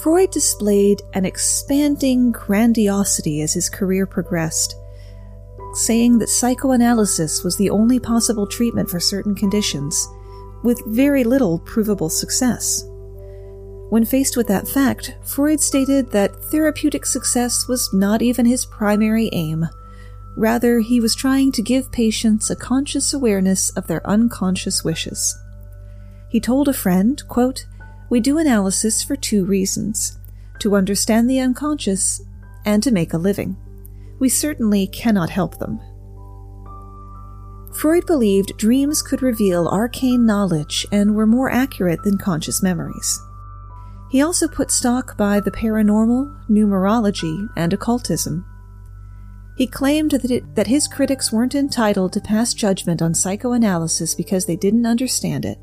[0.00, 4.76] Freud displayed an expanding grandiosity as his career progressed,
[5.74, 10.06] saying that psychoanalysis was the only possible treatment for certain conditions,
[10.62, 12.84] with very little provable success.
[13.90, 19.28] When faced with that fact, Freud stated that therapeutic success was not even his primary
[19.32, 19.68] aim.
[20.36, 25.36] Rather, he was trying to give patients a conscious awareness of their unconscious wishes.
[26.28, 27.66] He told a friend, quote,
[28.08, 30.18] We do analysis for two reasons
[30.60, 32.22] to understand the unconscious
[32.64, 33.56] and to make a living.
[34.20, 35.80] We certainly cannot help them.
[37.72, 43.20] Freud believed dreams could reveal arcane knowledge and were more accurate than conscious memories.
[44.10, 48.44] He also put stock by the paranormal, numerology, and occultism.
[49.56, 54.46] He claimed that, it, that his critics weren't entitled to pass judgment on psychoanalysis because
[54.46, 55.58] they didn't understand it.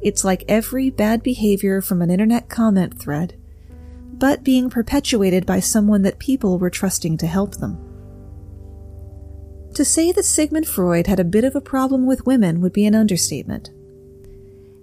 [0.00, 3.38] It's like every bad behavior from an internet comment thread,
[4.12, 7.87] but being perpetuated by someone that people were trusting to help them.
[9.74, 12.86] To say that Sigmund Freud had a bit of a problem with women would be
[12.86, 13.70] an understatement.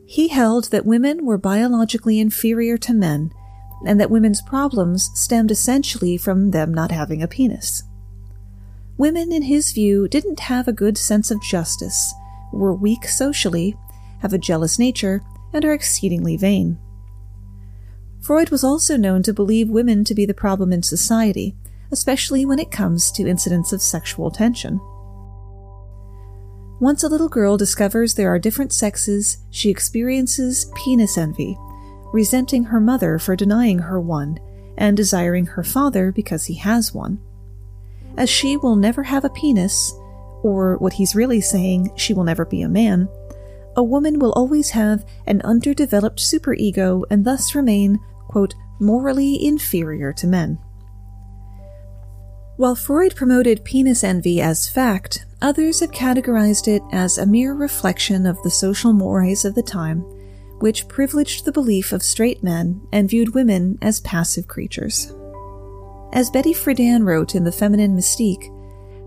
[0.06, 3.32] He held that women were biologically inferior to men
[3.86, 7.84] and that women's problems stemmed essentially from them not having a penis.
[8.98, 12.14] Women, in his view, didn't have a good sense of justice,
[12.54, 13.76] were weak socially,
[14.20, 15.22] have a jealous nature,
[15.52, 16.80] and are exceedingly vain.
[18.22, 21.56] Freud was also known to believe women to be the problem in society,
[21.92, 24.80] especially when it comes to incidents of sexual tension.
[26.80, 31.58] Once a little girl discovers there are different sexes, she experiences penis envy,
[32.12, 34.38] resenting her mother for denying her one,
[34.78, 37.20] and desiring her father because he has one.
[38.18, 39.94] As she will never have a penis,
[40.44, 43.08] or what he's really saying, she will never be a man,
[43.76, 50.28] a woman will always have an underdeveloped superego and thus remain, quote, morally inferior to
[50.28, 50.60] men.
[52.58, 58.26] While Freud promoted penis envy as fact, others have categorized it as a mere reflection
[58.26, 60.00] of the social mores of the time,
[60.60, 65.14] which privileged the belief of straight men and viewed women as passive creatures.
[66.14, 68.50] As Betty Friedan wrote in The Feminine Mystique,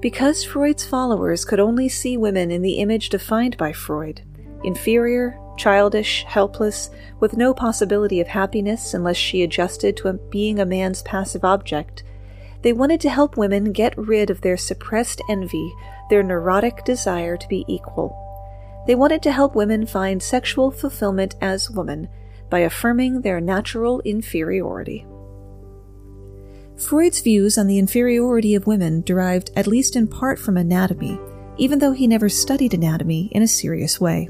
[0.03, 4.21] because Freud's followers could only see women in the image defined by Freud
[4.63, 11.01] inferior, childish, helpless, with no possibility of happiness unless she adjusted to being a man's
[11.03, 12.03] passive object
[12.63, 15.73] they wanted to help women get rid of their suppressed envy,
[16.11, 18.17] their neurotic desire to be equal.
[18.87, 22.09] They wanted to help women find sexual fulfillment as women
[22.51, 25.07] by affirming their natural inferiority.
[26.77, 31.19] Freud's views on the inferiority of women derived at least in part from anatomy,
[31.59, 34.29] even though he never studied anatomy in a serious way.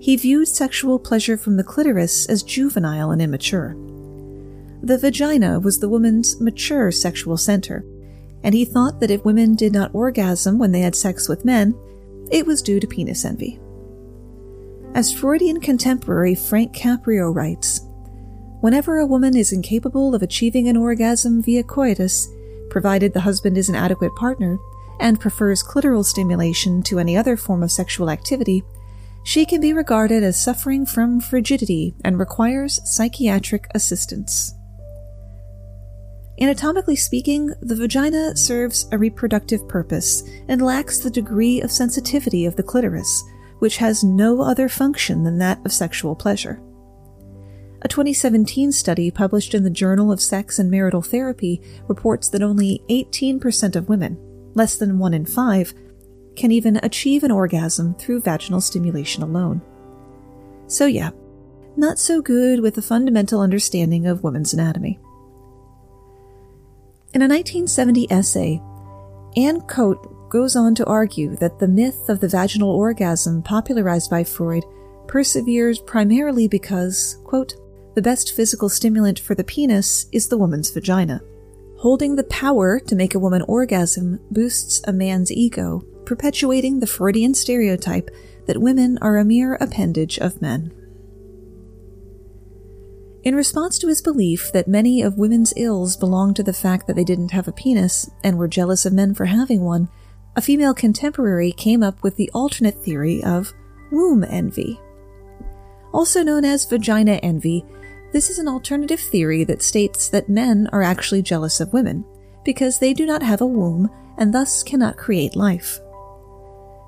[0.00, 3.76] He viewed sexual pleasure from the clitoris as juvenile and immature.
[4.82, 7.84] The vagina was the woman's mature sexual center,
[8.42, 11.74] and he thought that if women did not orgasm when they had sex with men,
[12.30, 13.58] it was due to penis envy.
[14.94, 17.80] As Freudian contemporary Frank Caprio writes,
[18.60, 22.28] Whenever a woman is incapable of achieving an orgasm via coitus,
[22.70, 24.58] provided the husband is an adequate partner,
[24.98, 28.64] and prefers clitoral stimulation to any other form of sexual activity,
[29.22, 34.55] she can be regarded as suffering from frigidity and requires psychiatric assistance.
[36.38, 42.56] Anatomically speaking, the vagina serves a reproductive purpose and lacks the degree of sensitivity of
[42.56, 43.24] the clitoris,
[43.60, 46.60] which has no other function than that of sexual pleasure.
[47.82, 52.82] A 2017 study published in the Journal of Sex and Marital Therapy reports that only
[52.90, 54.18] 18% of women,
[54.54, 55.74] less than 1 in 5,
[56.34, 59.62] can even achieve an orgasm through vaginal stimulation alone.
[60.66, 61.10] So, yeah,
[61.76, 64.98] not so good with a fundamental understanding of women's anatomy.
[67.16, 68.60] In a 1970 essay,
[69.38, 74.22] Anne Koedt goes on to argue that the myth of the vaginal orgasm popularized by
[74.22, 74.66] Freud
[75.06, 77.54] perseveres primarily because, quote,
[77.94, 81.22] the best physical stimulant for the penis is the woman's vagina.
[81.78, 87.32] Holding the power to make a woman orgasm boosts a man's ego, perpetuating the Freudian
[87.32, 88.10] stereotype
[88.44, 90.70] that women are a mere appendage of men.
[93.26, 96.94] In response to his belief that many of women's ills belonged to the fact that
[96.94, 99.88] they didn't have a penis and were jealous of men for having one,
[100.36, 103.52] a female contemporary came up with the alternate theory of
[103.90, 104.78] womb envy.
[105.92, 107.64] Also known as vagina envy,
[108.12, 112.04] this is an alternative theory that states that men are actually jealous of women
[112.44, 115.80] because they do not have a womb and thus cannot create life.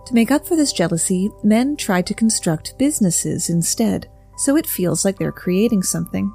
[0.07, 5.05] To make up for this jealousy, men try to construct businesses instead so it feels
[5.05, 6.33] like they're creating something.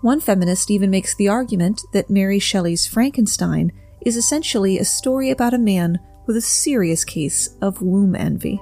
[0.00, 5.54] One feminist even makes the argument that Mary Shelley's Frankenstein is essentially a story about
[5.54, 8.60] a man with a serious case of womb envy.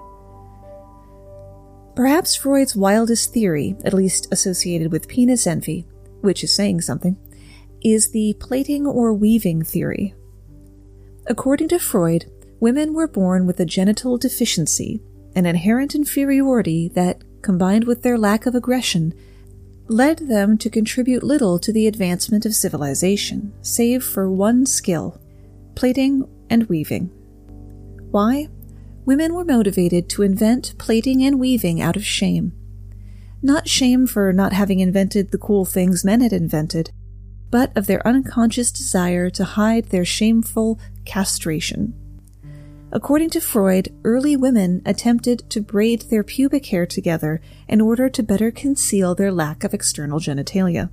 [1.95, 5.87] Perhaps Freud's wildest theory, at least associated with penis envy,
[6.21, 7.17] which is saying something,
[7.83, 10.15] is the plaiting or weaving theory.
[11.27, 15.03] According to Freud, women were born with a genital deficiency,
[15.35, 19.15] an inherent inferiority that combined with their lack of aggression,
[19.89, 25.21] led them to contribute little to the advancement of civilization, save for one skill
[25.75, 27.11] plaiting and weaving.
[28.11, 28.49] Why?
[29.05, 32.53] Women were motivated to invent plaiting and weaving out of shame.
[33.43, 36.91] Not shame for not having invented the cool things men had invented,
[37.51, 41.95] but of their unconscious desire to hide their shameful castration.
[42.97, 48.23] According to Freud, early women attempted to braid their pubic hair together in order to
[48.23, 50.89] better conceal their lack of external genitalia.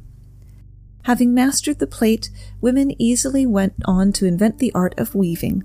[1.04, 2.30] Having mastered the plait,
[2.60, 5.64] women easily went on to invent the art of weaving.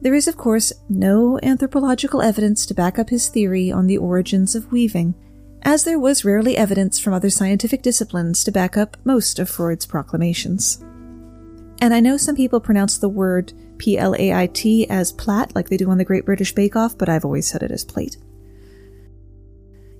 [0.00, 4.54] There is, of course, no anthropological evidence to back up his theory on the origins
[4.54, 5.14] of weaving,
[5.60, 9.84] as there was rarely evidence from other scientific disciplines to back up most of Freud's
[9.84, 10.82] proclamations.
[11.82, 15.54] And I know some people pronounce the word P L A I T as plat,
[15.54, 17.84] like they do on the Great British Bake Off, but I've always said it as
[17.84, 18.16] plate.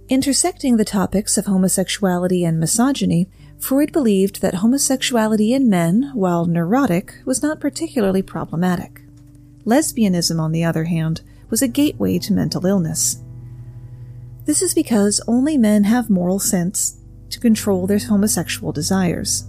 [0.09, 7.17] Intersecting the topics of homosexuality and misogyny, Freud believed that homosexuality in men, while neurotic,
[7.25, 9.03] was not particularly problematic.
[9.65, 11.21] Lesbianism, on the other hand,
[11.51, 13.23] was a gateway to mental illness.
[14.47, 19.45] This is because only men have moral sense to control their homosexual desires.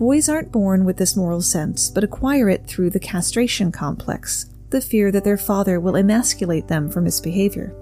[0.00, 4.80] Boys aren't born with this moral sense, but acquire it through the castration complex, the
[4.80, 7.74] fear that their father will emasculate them for misbehavior.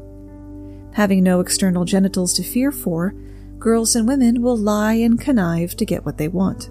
[0.95, 3.15] Having no external genitals to fear for,
[3.61, 6.71] girls and women will lie and connive to get what they want.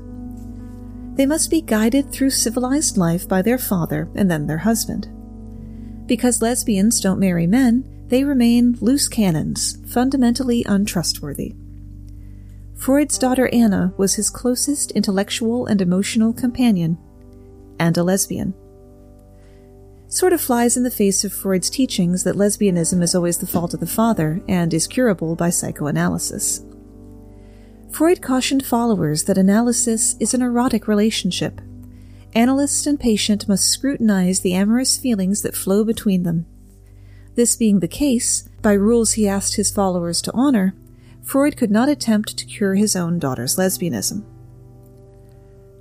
[1.15, 5.07] They must be guided through civilized life by their father and then their husband.
[6.07, 11.55] Because lesbians don't marry men, they remain loose cannons, fundamentally untrustworthy.
[12.77, 16.97] Freud's daughter Anna was his closest intellectual and emotional companion,
[17.79, 18.53] and a lesbian.
[20.07, 23.73] Sort of flies in the face of Freud's teachings that lesbianism is always the fault
[23.73, 26.63] of the father and is curable by psychoanalysis.
[27.91, 31.59] Freud cautioned followers that analysis is an erotic relationship.
[32.33, 36.45] Analyst and patient must scrutinize the amorous feelings that flow between them.
[37.35, 40.75] This being the case, by rules he asked his followers to honor,
[41.27, 44.23] Freud could not attempt to cure his own daughter's lesbianism.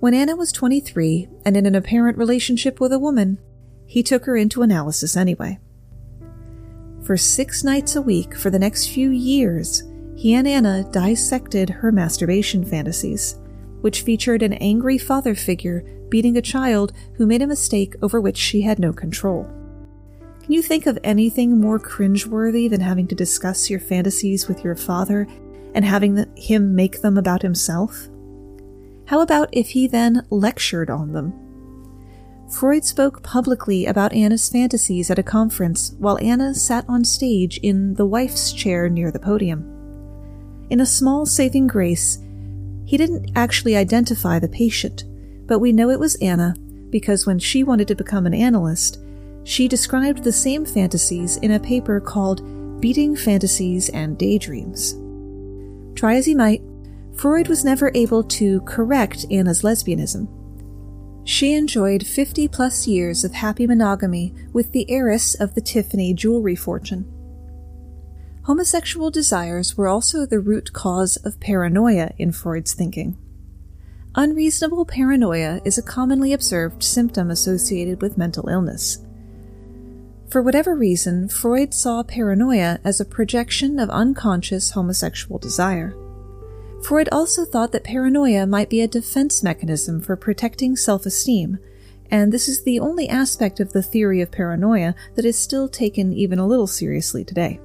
[0.01, 3.39] When Anna was 23 and in an apparent relationship with a woman,
[3.87, 5.61] he took her into analysis anyway.
[7.05, 9.85] For six nights a week for the next few years,
[10.17, 13.37] he and Anna dissected her masturbation fantasies,
[13.83, 18.37] which featured an angry father figure beating a child who made a mistake over which
[18.37, 19.49] she had no control.
[20.47, 24.77] Can you think of anything more cringeworthy than having to discuss your fantasies with your
[24.77, 25.27] father
[25.75, 28.07] and having the, him make them about himself?
[29.07, 31.35] How about if he then lectured on them?
[32.49, 37.95] Freud spoke publicly about Anna's fantasies at a conference while Anna sat on stage in
[37.95, 39.65] the wife's chair near the podium.
[40.71, 42.23] In a small saving grace,
[42.85, 45.03] he didn't actually identify the patient,
[45.49, 46.55] but we know it was Anna
[46.91, 49.01] because when she wanted to become an analyst,
[49.47, 54.95] she described the same fantasies in a paper called Beating Fantasies and Daydreams.
[55.95, 56.63] Try as he might,
[57.15, 60.27] Freud was never able to correct Anna's lesbianism.
[61.23, 66.57] She enjoyed 50 plus years of happy monogamy with the heiress of the Tiffany jewelry
[66.57, 67.07] fortune.
[68.47, 73.17] Homosexual desires were also the root cause of paranoia in Freud's thinking.
[74.17, 79.06] Unreasonable paranoia is a commonly observed symptom associated with mental illness.
[80.29, 85.95] For whatever reason, Freud saw paranoia as a projection of unconscious homosexual desire.
[86.83, 91.59] Freud also thought that paranoia might be a defense mechanism for protecting self esteem,
[92.11, 96.13] and this is the only aspect of the theory of paranoia that is still taken
[96.13, 97.61] even a little seriously today.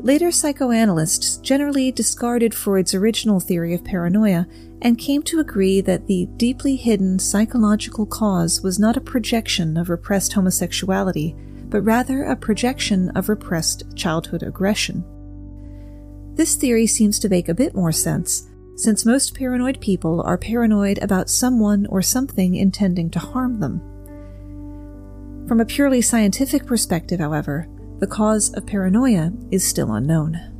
[0.00, 4.46] Later psychoanalysts generally discarded Freud's original theory of paranoia
[4.82, 9.90] and came to agree that the deeply hidden psychological cause was not a projection of
[9.90, 11.34] repressed homosexuality,
[11.68, 15.04] but rather a projection of repressed childhood aggression.
[16.34, 21.02] This theory seems to make a bit more sense, since most paranoid people are paranoid
[21.02, 23.80] about someone or something intending to harm them.
[25.48, 27.68] From a purely scientific perspective, however,
[27.98, 30.57] the cause of paranoia is still unknown.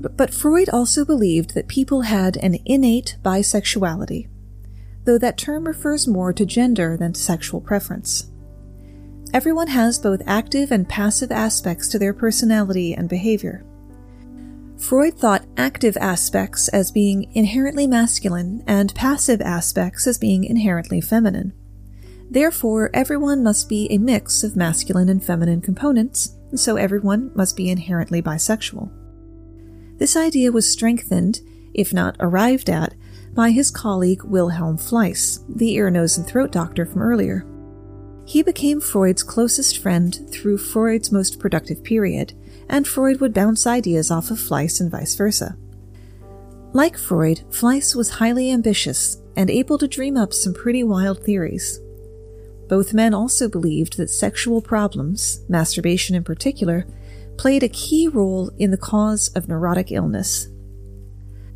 [0.00, 4.28] But Freud also believed that people had an innate bisexuality,
[5.04, 8.30] though that term refers more to gender than to sexual preference.
[9.32, 13.64] Everyone has both active and passive aspects to their personality and behavior.
[14.76, 21.52] Freud thought active aspects as being inherently masculine and passive aspects as being inherently feminine.
[22.30, 27.56] Therefore, everyone must be a mix of masculine and feminine components, and so everyone must
[27.56, 28.90] be inherently bisexual.
[30.00, 31.42] This idea was strengthened,
[31.74, 32.94] if not arrived at,
[33.34, 37.46] by his colleague Wilhelm Fliess, the ear, nose, and throat doctor from earlier.
[38.24, 42.32] He became Freud's closest friend through Freud's most productive period,
[42.66, 45.58] and Freud would bounce ideas off of Fliess and vice versa.
[46.72, 51.78] Like Freud, Fliess was highly ambitious and able to dream up some pretty wild theories.
[52.68, 56.86] Both men also believed that sexual problems, masturbation in particular,
[57.40, 60.48] played a key role in the cause of neurotic illness.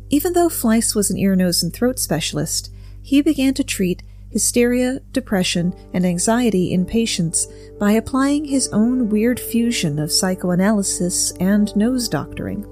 [0.09, 2.73] Even though Fliess was an ear, nose, and throat specialist,
[3.03, 7.47] he began to treat hysteria, depression, and anxiety in patients
[7.79, 12.65] by applying his own weird fusion of psychoanalysis and nose doctoring.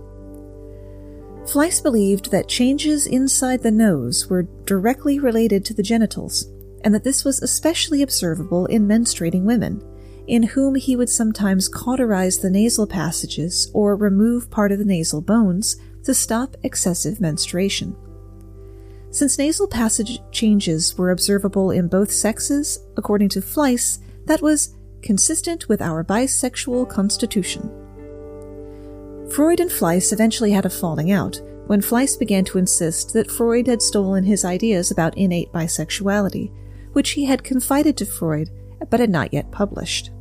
[1.45, 6.47] Fliess believed that changes inside the nose were directly related to the genitals,
[6.83, 9.83] and that this was especially observable in menstruating women,
[10.27, 15.21] in whom he would sometimes cauterize the nasal passages or remove part of the nasal
[15.21, 17.95] bones to stop excessive menstruation.
[19.11, 25.69] Since nasal passage changes were observable in both sexes, according to Fliess, that was consistent
[25.69, 27.69] with our bisexual constitution.
[29.29, 33.67] Freud and Fliess eventually had a falling out when Fliess began to insist that Freud
[33.67, 36.51] had stolen his ideas about innate bisexuality,
[36.93, 38.49] which he had confided to Freud
[38.89, 40.11] but had not yet published.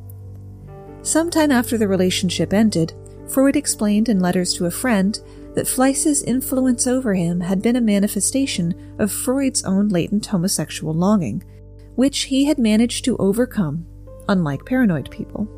[1.02, 2.94] Sometime after the relationship ended,
[3.28, 5.18] Freud explained in letters to a friend
[5.54, 11.42] that Fliess's influence over him had been a manifestation of Freud's own latent homosexual longing,
[11.94, 13.86] which he had managed to overcome,
[14.28, 15.48] unlike paranoid people.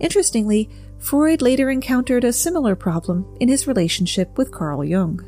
[0.00, 5.20] Interestingly, Freud later encountered a similar problem in his relationship with Carl Jung.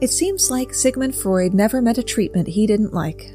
[0.00, 3.32] It seems like Sigmund Freud never met a treatment he didn't like,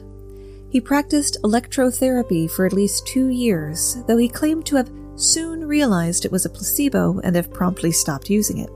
[0.70, 6.24] he practiced electrotherapy for at least two years, though he claimed to have soon realized
[6.24, 8.70] it was a placebo and have promptly stopped using it.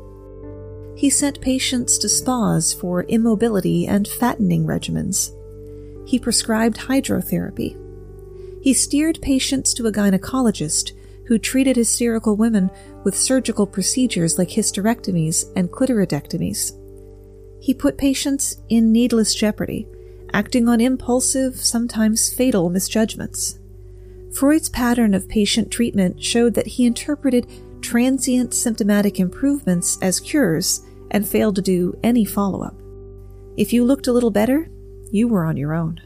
[1.00, 5.32] He sent patients to spas for immobility and fattening regimens.
[6.08, 7.78] He prescribed hydrotherapy.
[8.62, 10.92] He steered patients to a gynecologist
[11.28, 12.70] who treated hysterical women
[13.04, 16.74] with surgical procedures like hysterectomies and clitoridectomies.
[17.62, 19.88] He put patients in needless jeopardy
[20.34, 23.60] acting on impulsive, sometimes fatal misjudgments.
[24.34, 27.48] Freud's pattern of patient treatment showed that he interpreted
[27.82, 30.82] transient symptomatic improvements as cures
[31.12, 32.76] and failed to do any follow up.
[33.58, 34.70] If you looked a little better,
[35.12, 36.02] you were on your own.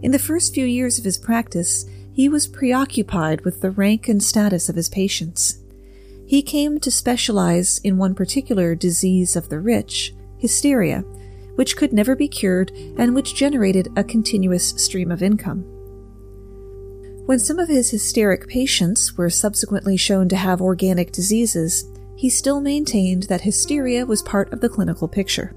[0.00, 1.84] In the first few years of his practice,
[2.14, 5.58] he was preoccupied with the rank and status of his patients.
[6.26, 11.04] He came to specialize in one particular disease of the rich, hysteria,
[11.54, 15.64] which could never be cured and which generated a continuous stream of income.
[17.26, 22.60] When some of his hysteric patients were subsequently shown to have organic diseases, he still
[22.60, 25.54] maintained that hysteria was part of the clinical picture.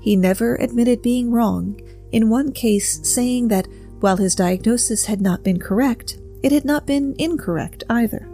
[0.00, 1.80] He never admitted being wrong,
[2.12, 3.66] in one case saying that
[4.00, 8.28] while his diagnosis had not been correct, it had not been incorrect either.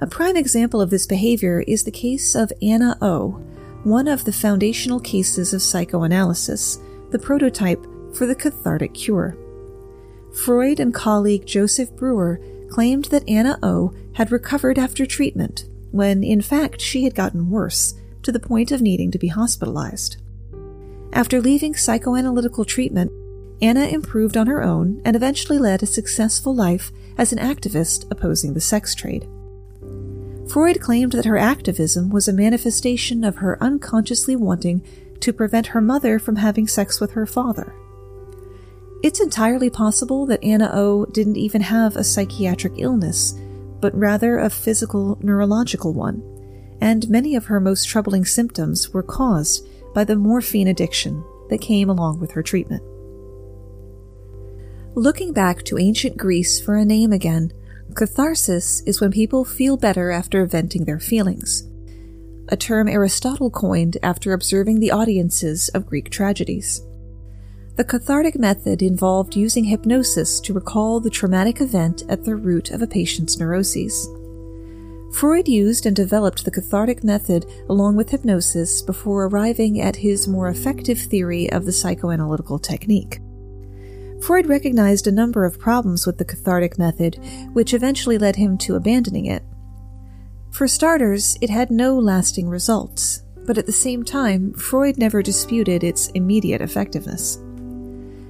[0.00, 3.42] A prime example of this behavior is the case of Anna O,
[3.86, 6.80] one of the foundational cases of psychoanalysis,
[7.10, 9.38] the prototype for the cathartic cure.
[10.44, 16.40] Freud and colleague Joseph Breuer claimed that Anna O had recovered after treatment, when in
[16.40, 20.16] fact she had gotten worse, to the point of needing to be hospitalized.
[21.12, 23.12] After leaving psychoanalytical treatment,
[23.62, 28.52] Anna improved on her own and eventually led a successful life as an activist opposing
[28.52, 29.28] the sex trade.
[30.48, 34.82] Freud claimed that her activism was a manifestation of her unconsciously wanting
[35.20, 37.74] to prevent her mother from having sex with her father.
[39.02, 43.34] It's entirely possible that Anna O didn't even have a psychiatric illness,
[43.80, 46.22] but rather a physical neurological one,
[46.80, 51.90] and many of her most troubling symptoms were caused by the morphine addiction that came
[51.90, 52.82] along with her treatment.
[54.94, 57.52] Looking back to ancient Greece for a name again,
[57.96, 61.66] Catharsis is when people feel better after venting their feelings,
[62.50, 66.82] a term Aristotle coined after observing the audiences of Greek tragedies.
[67.76, 72.82] The cathartic method involved using hypnosis to recall the traumatic event at the root of
[72.82, 74.06] a patient's neuroses.
[75.14, 80.50] Freud used and developed the cathartic method along with hypnosis before arriving at his more
[80.50, 83.20] effective theory of the psychoanalytical technique.
[84.26, 87.16] Freud recognized a number of problems with the cathartic method,
[87.52, 89.44] which eventually led him to abandoning it.
[90.50, 95.84] For starters, it had no lasting results, but at the same time, Freud never disputed
[95.84, 97.38] its immediate effectiveness.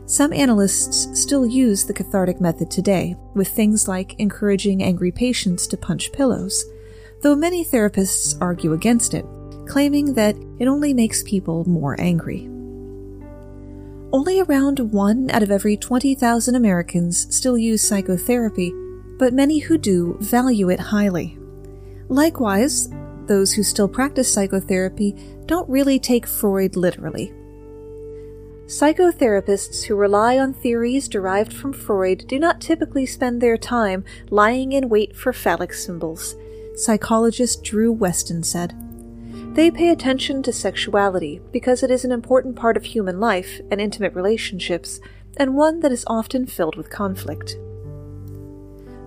[0.05, 5.79] Some analysts still use the cathartic method today, with things like encouraging angry patients to
[5.79, 6.63] punch pillows,
[7.23, 9.25] though many therapists argue against it,
[9.67, 12.51] claiming that it only makes people more angry.
[14.13, 18.73] Only around one out of every 20,000 Americans still use psychotherapy,
[19.19, 21.39] but many who do value it highly.
[22.09, 22.89] Likewise,
[23.27, 27.33] those who still practice psychotherapy don't really take Freud literally.
[28.67, 34.73] Psychotherapists who rely on theories derived from Freud do not typically spend their time lying
[34.73, 36.37] in wait for phallic symbols,
[36.77, 38.75] psychologist Drew Westen said.
[39.57, 43.81] They pay attention to sexuality because it is an important part of human life and
[43.81, 45.01] intimate relationships,
[45.39, 47.57] and one that is often filled with conflict.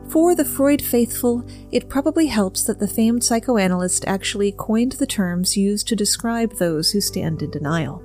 [0.10, 5.56] For the Freud faithful, it probably helps that the famed psychoanalyst actually coined the terms
[5.56, 8.02] used to describe those who stand in denial.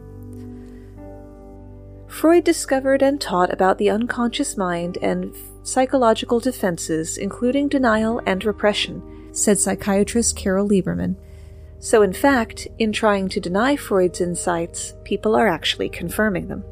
[2.09, 9.03] Freud discovered and taught about the unconscious mind and psychological defenses, including denial and repression,
[9.33, 11.17] said psychiatrist Carol Lieberman.
[11.85, 16.65] So, in fact, in trying to deny Freud's insights, people are actually confirming them.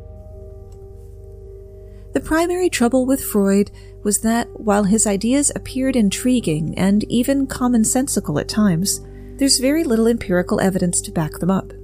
[2.15, 3.71] The primary trouble with Freud
[4.05, 9.03] was that while his ideas appeared intriguing and even commonsensical at times,
[9.37, 11.75] there's very little empirical evidence to back them up.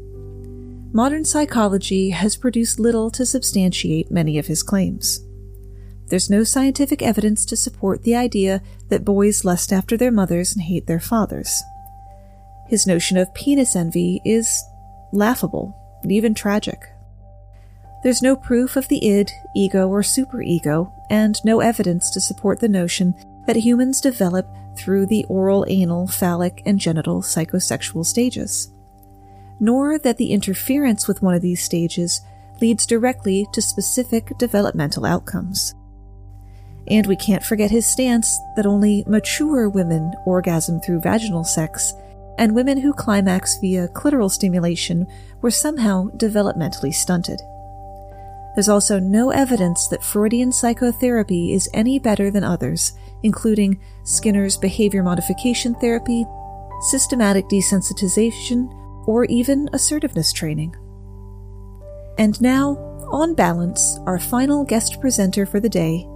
[0.95, 5.21] Modern psychology has produced little to substantiate many of his claims.
[6.07, 10.63] There's no scientific evidence to support the idea that boys lust after their mothers and
[10.63, 11.63] hate their fathers.
[12.69, 14.63] His notion of penis envy is
[15.13, 16.89] laughable and even tragic.
[18.03, 22.69] There's no proof of the id, ego, or superego, and no evidence to support the
[22.69, 23.15] notion
[23.47, 24.47] that humans develop
[24.77, 28.71] through the oral, anal, phallic, and genital psychosexual stages,
[29.59, 32.21] nor that the interference with one of these stages
[32.61, 35.75] leads directly to specific developmental outcomes.
[36.87, 41.93] And we can't forget his stance that only mature women orgasm through vaginal sex,
[42.39, 45.07] and women who climax via clitoral stimulation
[45.43, 47.41] were somehow developmentally stunted.
[48.55, 55.03] There's also no evidence that Freudian psychotherapy is any better than others, including Skinner's behavior
[55.03, 56.25] modification therapy,
[56.91, 58.73] systematic desensitization,
[59.07, 60.75] or even assertiveness training.
[62.19, 62.77] And now,
[63.13, 66.09] on balance, our final guest presenter for the day,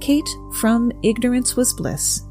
[0.00, 2.22] Kate from Ignorance Was Bliss.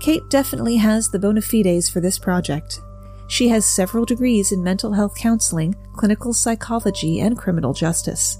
[0.00, 2.80] Kate definitely has the bona fides for this project.
[3.28, 8.38] She has several degrees in mental health counseling, clinical psychology, and criminal justice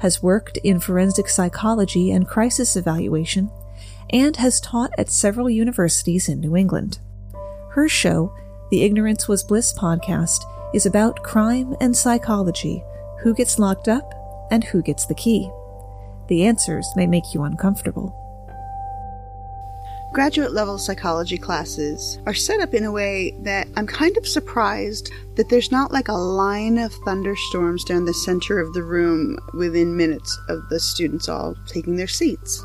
[0.00, 3.50] has worked in forensic psychology and crisis evaluation,
[4.10, 6.98] and has taught at several universities in New England.
[7.70, 8.34] Her show,
[8.70, 10.44] the Ignorance Was Bliss podcast,
[10.74, 12.82] is about crime and psychology
[13.20, 15.50] who gets locked up and who gets the key.
[16.28, 18.16] The answers may make you uncomfortable.
[20.12, 25.12] Graduate level psychology classes are set up in a way that I'm kind of surprised
[25.36, 29.96] that there's not like a line of thunderstorms down the center of the room within
[29.96, 32.64] minutes of the students all taking their seats.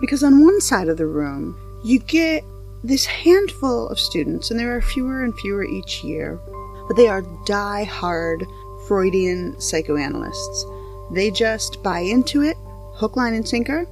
[0.00, 2.42] Because on one side of the room, you get
[2.82, 6.40] this handful of students, and there are fewer and fewer each year,
[6.88, 8.44] but they are die-hard
[8.88, 10.66] Freudian psychoanalysts.
[11.12, 12.56] They just buy into it,
[12.94, 13.86] hook, line, and sinker.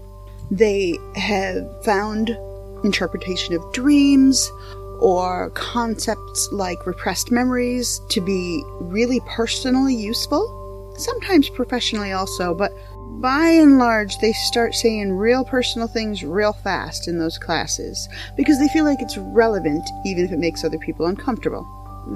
[0.50, 2.36] They have found
[2.84, 4.50] interpretation of dreams
[4.98, 12.72] or concepts like repressed memories to be really personally useful, sometimes professionally also, but
[13.20, 18.58] by and large, they start saying real personal things real fast in those classes because
[18.58, 21.66] they feel like it's relevant even if it makes other people uncomfortable.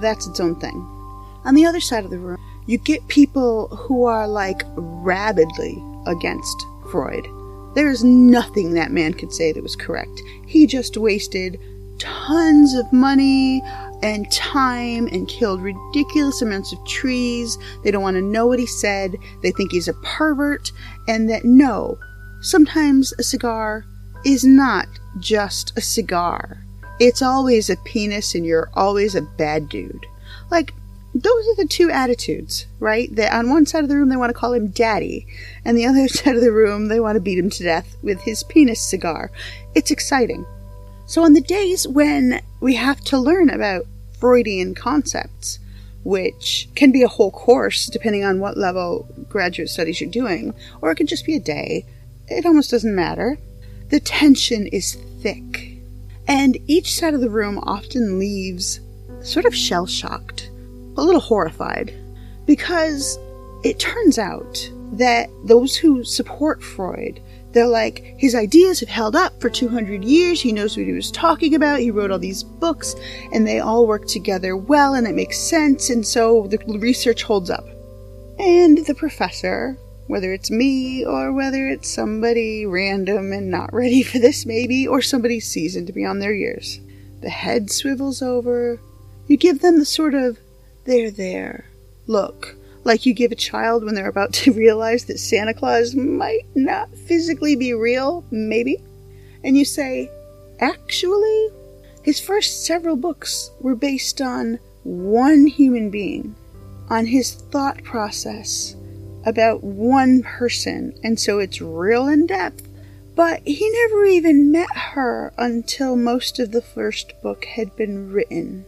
[0.01, 0.77] That's its own thing.
[1.45, 6.67] On the other side of the room, you get people who are like rabidly against
[6.91, 7.27] Freud
[7.75, 10.21] there is nothing that man could say that was correct.
[10.47, 11.59] He just wasted
[11.99, 13.63] tons of money
[14.03, 17.57] and time and killed ridiculous amounts of trees.
[17.85, 19.17] They don't want to know what he said.
[19.43, 20.73] They think he's a pervert.
[21.09, 21.99] And that no,
[22.41, 23.85] sometimes a cigar
[24.25, 24.87] is not
[25.21, 26.59] just a cigar.
[26.99, 30.07] It's always a penis and you're always a bad dude.
[30.51, 30.75] Like,
[31.15, 33.15] those are the two attitudes, right?
[33.15, 35.27] That on one side of the room they want to call him daddy,
[35.65, 38.23] and the other side of the room they want to beat him to death with
[38.23, 39.31] his penis cigar.
[39.75, 40.47] It's exciting.
[41.07, 43.85] So on the days when we have to learn about
[44.19, 45.59] Freudian concepts,
[46.05, 50.91] which can be a whole course depending on what level graduate studies you're doing, or
[50.91, 51.85] it could just be a day,
[52.29, 53.37] it almost doesn't matter.
[53.91, 55.77] The tension is thick.
[56.27, 58.81] And each side of the room often leaves
[59.21, 60.52] sort of shell shocked
[60.97, 61.95] a little horrified
[62.47, 63.19] because
[63.65, 67.21] it turns out that those who support Freud,
[67.53, 70.41] they're like, his ideas have held up for 200 years.
[70.41, 71.81] He knows what he was talking about.
[71.81, 72.95] He wrote all these books
[73.33, 75.91] and they all work together well and it makes sense.
[75.91, 77.67] And so the research holds up.
[78.39, 84.19] And the professor, whether it's me or whether it's somebody random and not ready for
[84.19, 86.81] this maybe, or somebody seasoned beyond their years,
[87.21, 88.81] the head swivels over.
[89.27, 90.39] You give them the sort of
[90.85, 91.67] there, there.
[92.07, 96.47] Look, like you give a child when they're about to realize that Santa Claus might
[96.55, 98.83] not physically be real, maybe.
[99.45, 100.11] And you say,
[100.61, 101.49] actually,
[102.03, 106.35] his first several books were based on one human being
[106.91, 108.77] on his thought process
[109.25, 112.69] about one person, and so it's real in depth.
[113.15, 118.65] But he never even met her until most of the first book had been written.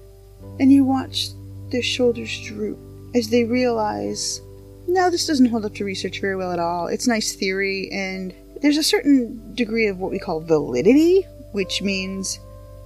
[0.60, 1.30] And you watch
[1.74, 2.78] their shoulders droop
[3.14, 4.40] as they realize
[4.86, 6.86] no, this doesn't hold up to research very well at all.
[6.86, 11.22] It's nice theory, and there's a certain degree of what we call validity,
[11.52, 12.38] which means,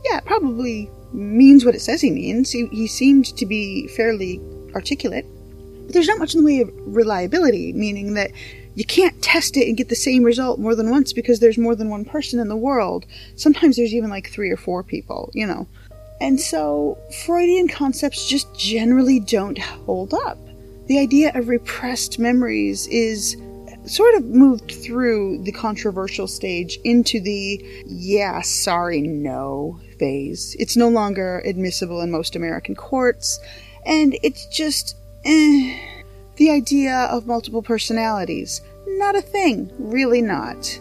[0.05, 2.51] yeah, probably means what it says he means.
[2.51, 4.41] He, he seemed to be fairly
[4.75, 5.27] articulate.
[5.85, 8.31] But there's not much in the way of reliability, meaning that
[8.75, 11.75] you can't test it and get the same result more than once because there's more
[11.75, 13.07] than one person in the world.
[13.35, 15.67] Sometimes there's even like three or four people, you know.
[16.21, 20.39] And so Freudian concepts just generally don't hold up.
[20.87, 23.37] The idea of repressed memories is
[23.85, 30.57] sort of moved through the controversial stage into the yeah, sorry, no phase.
[30.59, 33.41] It's no longer admissible in most American courts,
[33.87, 35.79] and it's just eh.
[36.37, 40.79] The idea of multiple personalities, not a thing, really not.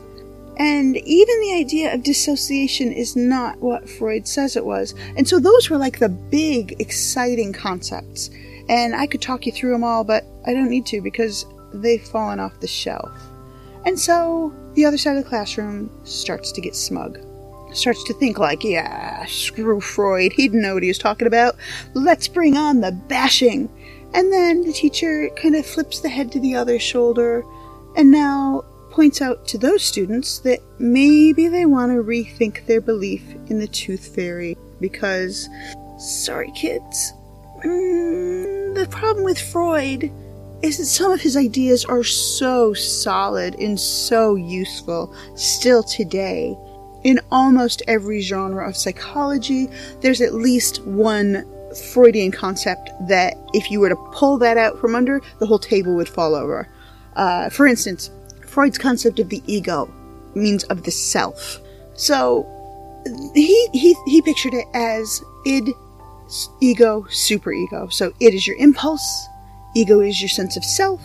[0.58, 4.96] And even the idea of dissociation is not what Freud says it was.
[5.16, 8.32] And so those were like the big, exciting concepts.
[8.68, 12.02] And I could talk you through them all, but I don't need to because they've
[12.02, 13.12] fallen off the shelf.
[13.86, 17.20] And so the other side of the classroom starts to get smug.
[17.74, 21.56] Starts to think like, yeah, screw Freud, he'd know what he was talking about.
[21.94, 23.70] Let's bring on the bashing.
[24.14, 27.44] And then the teacher kind of flips the head to the other shoulder
[27.98, 28.64] and now
[28.98, 33.68] points out to those students that maybe they want to rethink their belief in the
[33.68, 35.48] tooth fairy because,
[36.00, 37.14] sorry kids,
[37.64, 40.12] mm, the problem with Freud
[40.64, 46.58] is that some of his ideas are so solid and so useful still today.
[47.04, 49.70] In almost every genre of psychology,
[50.02, 51.46] there's at least one
[51.94, 55.96] Freudian concept that if you were to pull that out from under, the whole table
[55.96, 56.68] would fall over.
[57.16, 58.10] Uh, for instance,
[58.58, 59.88] Freud's concept of the ego
[60.34, 61.60] means of the self.
[61.94, 62.44] So
[63.36, 65.70] he he he pictured it as id,
[66.60, 67.94] ego, superego.
[67.94, 69.28] So id is your impulse,
[69.76, 71.04] ego is your sense of self,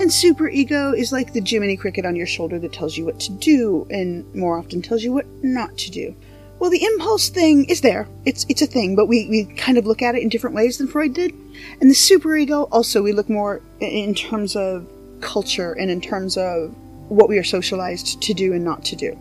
[0.00, 3.32] and superego is like the Jiminy Cricket on your shoulder that tells you what to
[3.32, 6.16] do and more often tells you what not to do.
[6.58, 8.08] Well, the impulse thing is there.
[8.24, 10.78] It's it's a thing, but we, we kind of look at it in different ways
[10.78, 11.34] than Freud did.
[11.82, 14.88] And the superego also we look more in terms of
[15.20, 16.74] culture and in terms of
[17.08, 19.18] what we are socialized to do and not to do.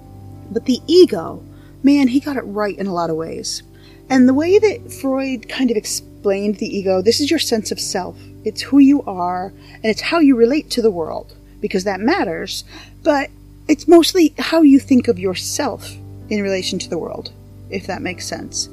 [0.52, 1.44] But the ego,
[1.84, 3.64] man, he got it right in a lot of ways.
[4.10, 7.80] And the way that Freud kind of explained the ego, this is your sense of
[7.80, 8.18] self.
[8.44, 12.66] It's who you are, and it's how you relate to the world, because that matters,
[13.04, 13.30] but
[13.68, 15.90] it's mostly how you think of yourself
[16.30, 17.32] in relation to the world,
[17.70, 18.68] if that makes sense.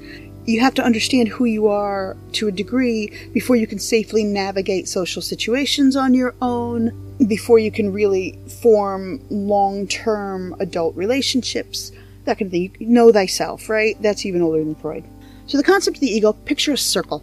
[0.46, 4.88] You have to understand who you are to a degree before you can safely navigate
[4.88, 11.92] social situations on your own, before you can really form long term adult relationships,
[12.24, 12.76] that kind of thing.
[12.78, 14.00] You know thyself, right?
[14.02, 15.04] That's even older than Freud.
[15.46, 17.22] So, the concept of the ego picture a circle.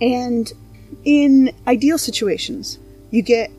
[0.00, 0.50] And
[1.04, 2.78] in ideal situations,
[3.10, 3.50] you get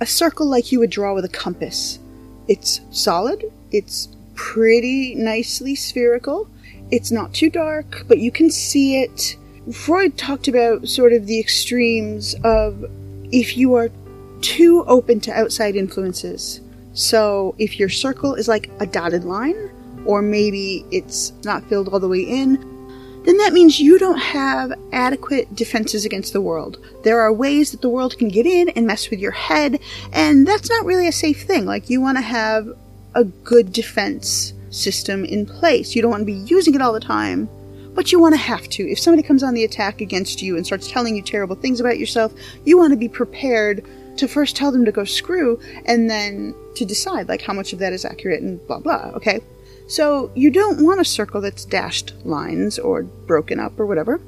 [0.00, 1.98] a circle like you would draw with a compass.
[2.46, 6.48] It's solid, it's pretty nicely spherical,
[6.90, 9.36] it's not too dark, but you can see it.
[9.72, 12.84] Freud talked about sort of the extremes of
[13.30, 13.90] if you are
[14.40, 16.60] too open to outside influences.
[16.94, 19.70] So if your circle is like a dotted line,
[20.04, 22.56] or maybe it's not filled all the way in,
[23.24, 26.78] then that means you don't have adequate defenses against the world.
[27.04, 29.80] There are ways that the world can get in and mess with your head,
[30.12, 31.66] and that's not really a safe thing.
[31.66, 32.68] Like, you want to have
[33.14, 35.94] a good defense system in place.
[35.94, 37.48] You don't want to be using it all the time,
[37.94, 38.88] but you want to have to.
[38.88, 41.98] If somebody comes on the attack against you and starts telling you terrible things about
[41.98, 42.32] yourself,
[42.64, 43.84] you want to be prepared
[44.18, 47.78] to first tell them to go screw and then to decide like how much of
[47.78, 49.40] that is accurate and blah blah, okay?
[49.88, 54.20] So you don't want a circle that's dashed lines or broken up or whatever.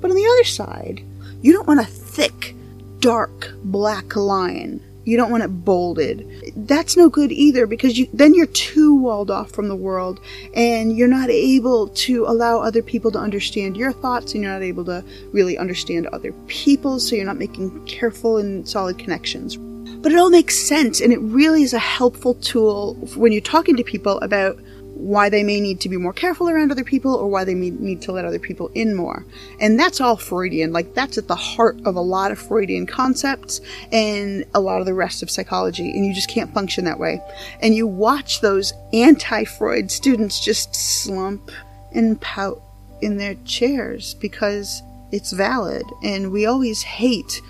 [0.00, 1.02] But on the other side,
[1.40, 2.54] you don't want a thick,
[3.00, 6.52] dark, black line you don't want it bolded.
[6.56, 10.20] That's no good either because you, then you're too walled off from the world
[10.52, 14.62] and you're not able to allow other people to understand your thoughts and you're not
[14.62, 19.56] able to really understand other people, so you're not making careful and solid connections.
[19.56, 23.76] But it all makes sense and it really is a helpful tool when you're talking
[23.76, 24.58] to people about
[24.96, 27.68] why they may need to be more careful around other people or why they may
[27.68, 29.26] need to let other people in more.
[29.60, 30.72] And that's all Freudian.
[30.72, 33.60] Like, that's at the heart of a lot of Freudian concepts
[33.92, 35.90] and a lot of the rest of psychology.
[35.90, 37.20] And you just can't function that way.
[37.60, 41.50] And you watch those anti Freud students just slump
[41.92, 42.62] and pout
[43.02, 44.82] in their chairs because
[45.12, 47.40] it's valid, and we always hate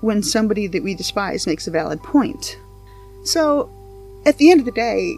[0.00, 2.58] when somebody that we despise makes a valid point.
[3.24, 3.70] So,
[4.24, 5.16] at the end of the day,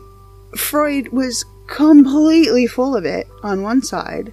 [0.57, 4.31] Freud was completely full of it on one side,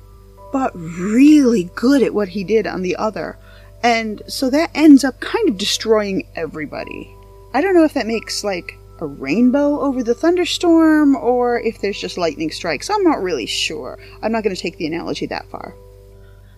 [0.51, 3.37] but really good at what he did on the other.
[3.81, 7.09] And so that ends up kind of destroying everybody.
[7.53, 11.99] I don't know if that makes like a rainbow over the thunderstorm or if there's
[11.99, 12.89] just lightning strikes.
[12.89, 13.97] I'm not really sure.
[14.21, 15.73] I'm not going to take the analogy that far.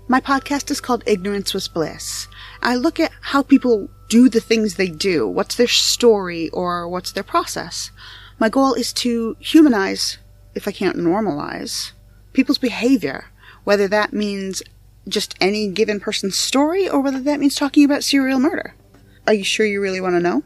[0.07, 2.27] My podcast is called Ignorance Was Bliss.
[2.63, 5.27] I look at how people do the things they do.
[5.27, 7.91] What's their story or what's their process?
[8.39, 10.17] My goal is to humanize,
[10.55, 11.91] if I can't normalize,
[12.33, 13.25] people's behavior,
[13.63, 14.61] whether that means
[15.07, 18.75] just any given person's story or whether that means talking about serial murder.
[19.27, 20.43] Are you sure you really want to know?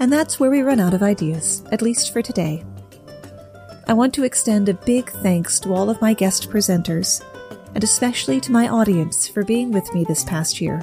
[0.00, 2.64] And that's where we run out of ideas, at least for today.
[3.86, 7.22] I want to extend a big thanks to all of my guest presenters,
[7.74, 10.80] and especially to my audience for being with me this past year.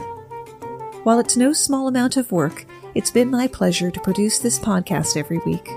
[1.03, 2.65] While it's no small amount of work,
[2.95, 5.69] it's been my pleasure to produce this podcast every week.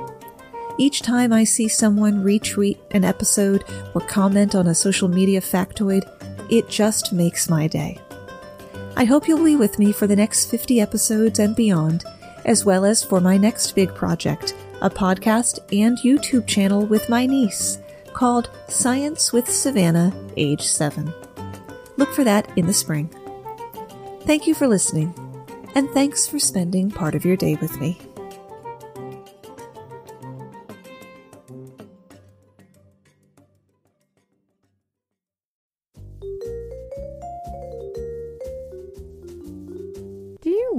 [0.83, 3.63] Each time I see someone retweet an episode
[3.95, 6.03] or comment on a social media factoid,
[6.51, 8.01] it just makes my day.
[8.97, 12.03] I hope you'll be with me for the next 50 episodes and beyond,
[12.47, 17.27] as well as for my next big project, a podcast and YouTube channel with my
[17.27, 17.79] niece
[18.13, 21.15] called Science with Savannah, age 7.
[21.97, 23.09] Look for that in the spring.
[24.23, 25.15] Thank you for listening,
[25.77, 28.01] and thanks for spending part of your day with me.